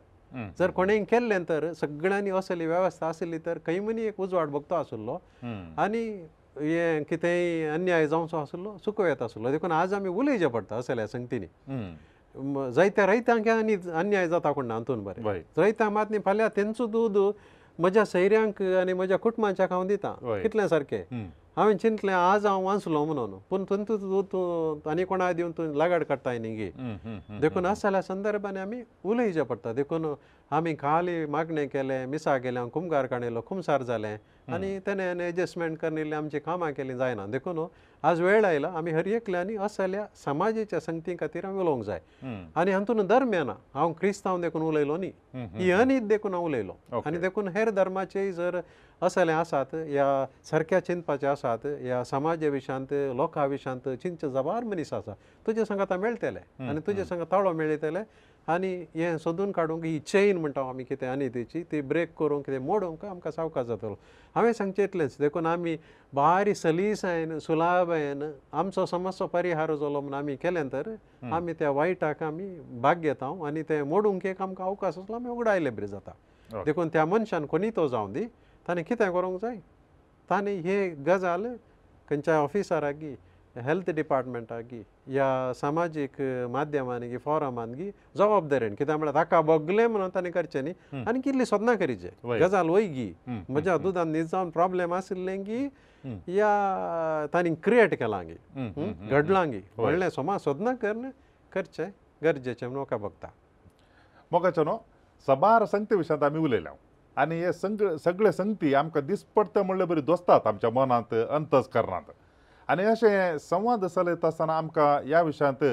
[0.59, 5.17] जर कोणें केल्लें तर सगळ्यांनी असली वेवस्था आसली तर खंय मनी एक उजवाड भोगतो आसुल्लो
[5.81, 6.03] आनी
[6.59, 11.49] हे कितेंय अन्याय जावचो आसुल्लो सुको येत आसुल्लो देखून आज आमी उलयचें पडटा असल्या संगतीनी
[12.75, 17.17] जायत्या रयतांक आनी अन्याय जाता कोण ना हातून बरें रयतां मात न्ही फाल्यां तेंचो दूद
[17.79, 21.01] म्हज्या सयऱ्यांक आनी म्हज्या कुटुंबांच्याक हांव दितां कितलें सारकें
[21.57, 25.65] हांवें चिंतलें आज हांव वाचलो म्हणून पूण थंय तूं तूं तूं आनी कोणाक दिवन तूं
[25.77, 26.69] लागाड काडटाय न्ही गे
[27.41, 30.13] देखून आसा जाल्यार संदर्भाने आमी उलयचें पडटा देखून
[30.51, 34.17] आमी खाली मागणें केलें मिसा केलें हांव कुमकार काणयलो खुमसार जालें
[34.53, 37.59] आनी तेणे एडजस्टमेंट करिल्लें आमची कामां केलीं जायना देखून
[38.05, 41.99] आज वेळ आयला आमी हर एकल्यांनी असल्या समाजाच्या संगती खातीर आमी उलोवंक जाय
[42.61, 45.11] आनी हातून दरम्याना हांव क्रिस्तांव देखून उलयलो न्ही
[45.55, 48.59] ही अनीत देखून हांव उलयलो आनी देखून हेर धर्माचेय जर
[49.03, 50.05] असलें आसात या
[50.49, 55.13] सारक्या चिंतपाचे आसात या समाजा विशांत लोकां विशांत चिंत जबार मनीस आसा
[55.47, 57.99] तुजे सांगात मेळटले आनी तुजे सांगात ताळो मेळटले
[58.49, 62.57] आनी हें सोदून काडूंक ही चेन म्हणटा आमी कितें आनी तेची ती ब्रेक करूंक कितें
[62.65, 63.93] मोडूंक आमकां सावकास जातलो
[64.35, 65.75] हांवें सांगचें इतलेंच देखून आमी
[66.13, 68.23] बारी सलीसायेन सुलाभायेन
[68.53, 70.93] आमचो समस्या परिहार जालो म्हूण आमी केलें तर
[71.33, 72.49] आमी त्या वायटाक आमी
[72.81, 77.05] भाग घेता आनी तें मोडूंक एक आमकां अवकास आसलो आमी उगडायले बरें जाता देखून त्या
[77.05, 78.25] मनशान कोणी तो जावं दी
[78.67, 79.57] ताणें कितें करूंक जाय
[80.29, 81.45] ताणें हे गजाल
[82.09, 83.03] खंयच्या ऑफिसराक
[83.63, 84.81] हेल्थ डिपार्टमेंटागी
[85.15, 85.25] या
[85.61, 91.73] समाजीक माध्यमांनी फोरमांनी जबाबदारीन कित्याक म्हळ्यार ताका बगले म्हणून ताणें करचें न्ही आनी कितली सदना
[91.79, 95.63] करचे गजाल वयगी म्हज्या दुदान न्ही जावन प्रोब्लेम आसलें की
[96.37, 100.97] या ताणी क्रिएट केलां गी घडलां गी व्हडलें समाज सदना कर
[101.53, 101.85] करचें
[102.23, 103.27] गरजेचें म्हणून म्हाका भोगता
[104.31, 104.77] मोगाचो न्हू
[105.27, 106.75] सबार संगती विशयांत आमी उलयल्यांव
[107.21, 112.11] आनी हे सगळे सगळे संगती आमकां दिसपट्ट म्हणलें बरी दोसतात आमच्या मनांत अंतस्करणांत
[112.69, 115.63] आनी अशें संवाद चलयता आसतना आमकां ह्या विशयांत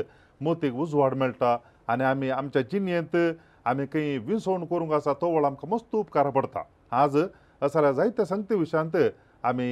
[0.45, 1.57] मोतीक उजवाड मेळटा
[1.93, 3.17] आनी आमी आमच्या जिणेंत
[3.71, 6.63] आमी खंय विसवण करूंक आसा तो व्हड आमकां मस्त उपकार पडटा
[7.03, 8.97] आज जाल्यार जायत्या संगती विशयांत
[9.51, 9.69] आमी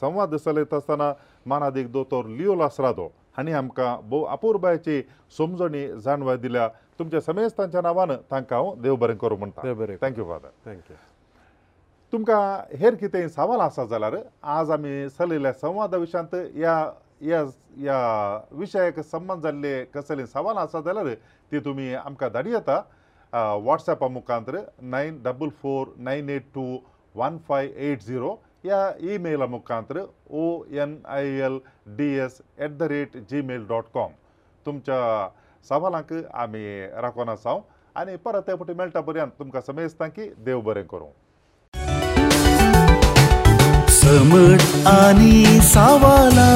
[0.00, 1.12] संवाद चलयता आसतना
[1.48, 5.02] मानादीक दोतोर लियोला श्रादो हांणी आमकां भोव अपुर्बायाची
[5.38, 10.24] समजणी जाणवाय दिल्या तुमच्या समेस्तांच्या नांवान तांकां हांव देव बरें करूं म्हणटा देव बरें थँक्यू
[10.28, 10.96] फादर थँक्यू
[12.12, 14.14] तुमकां हेर कितें सवाल आसा जाल्यार
[14.52, 16.72] आज आमी सलयल्या संवादा विशयांत ह्या
[17.22, 17.42] ह्या
[17.82, 17.98] ह्या
[18.62, 21.12] विशयाक संबंद जाल्ले कसले सवाल आसा जाल्यार
[21.52, 24.62] ती तुमी आमकां धाडूं येता वॉट्सॅपा मुखांत्र
[24.96, 26.64] nine double four nine eight two
[27.22, 28.32] one five eight zero
[28.64, 28.80] ह्या
[29.14, 30.04] ईमेला मुखांत्र
[30.42, 30.46] O
[30.82, 31.58] N I L
[32.00, 34.10] D S at the rate Gmail dot com
[34.66, 34.98] तुमच्या
[35.68, 36.12] सवालांक
[36.46, 36.66] आमी
[37.06, 37.56] राखोन आसा
[38.00, 41.10] आनी परत ते फावटी मेळटा पर्यंत तुमकां समेजता की देव बरें करूं
[44.00, 46.48] समट आनी सावाला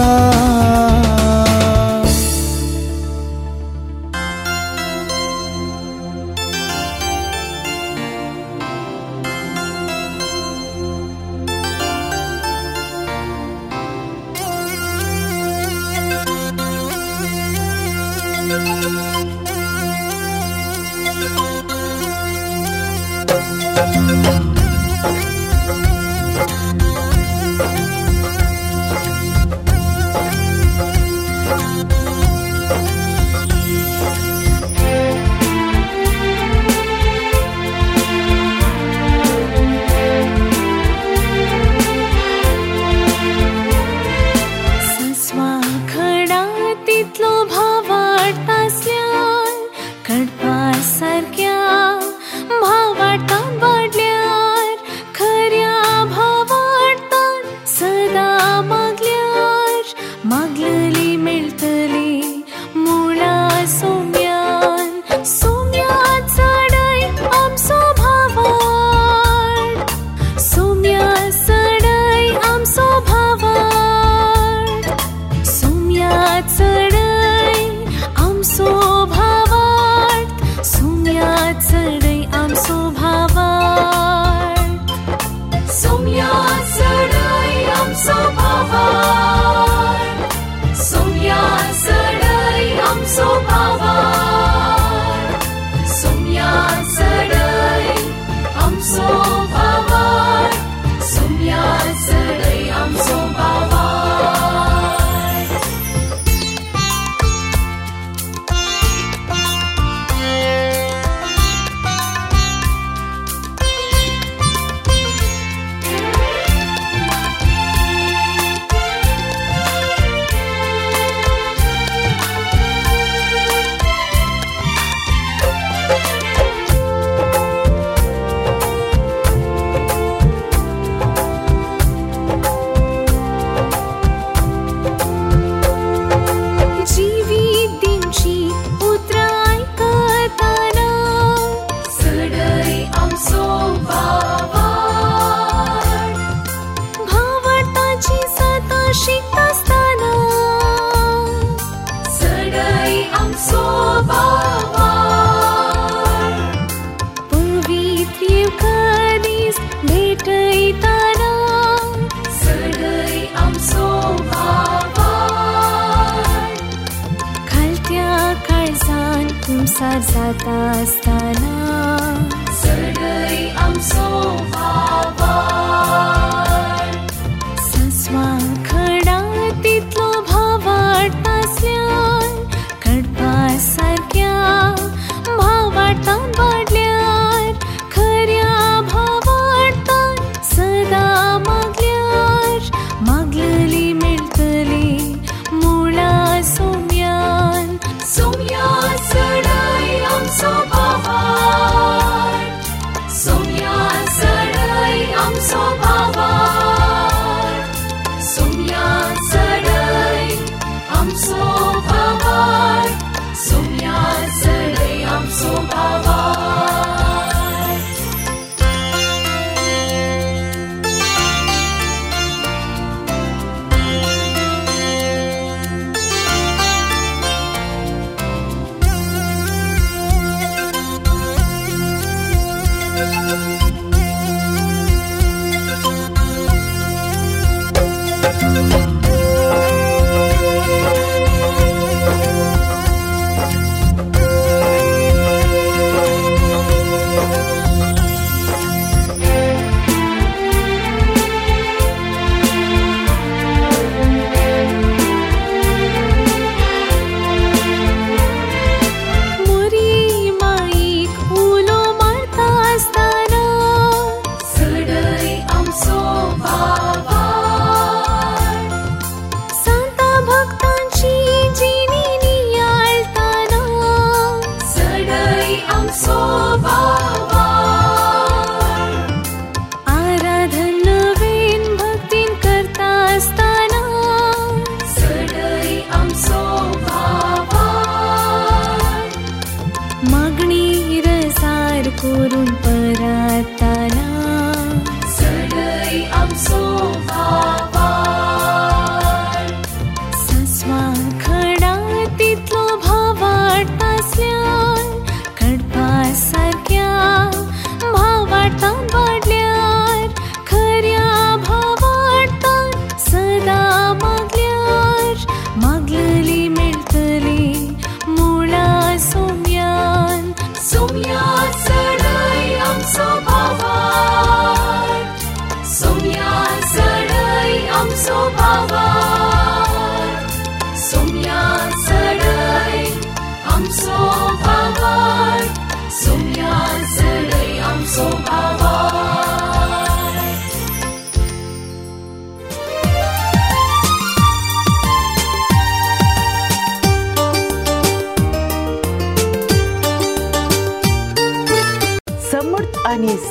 [292.13, 293.54] ഉരുൾപരാതി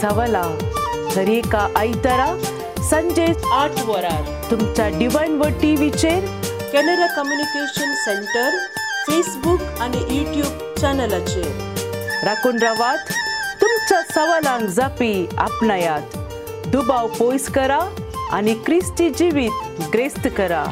[0.03, 0.41] सावला
[1.15, 2.25] हर एका आयतारा
[2.89, 6.25] संजे आठ वरार तुमच्या डिवाइन वर टीव्हीचेर
[6.73, 8.57] कॅनरा कम्युनिकेशन सेंटर
[9.07, 11.49] फेसबूक आणि युट्यूब चॅनलाचेर
[12.27, 13.11] राखून रावात
[13.61, 16.17] तुमच्या सवालांक जापी आपणायात
[16.71, 17.79] दुबाव पयस करा
[18.37, 20.63] आणि क्रिस्ती जिवीत ग्रेस्त करा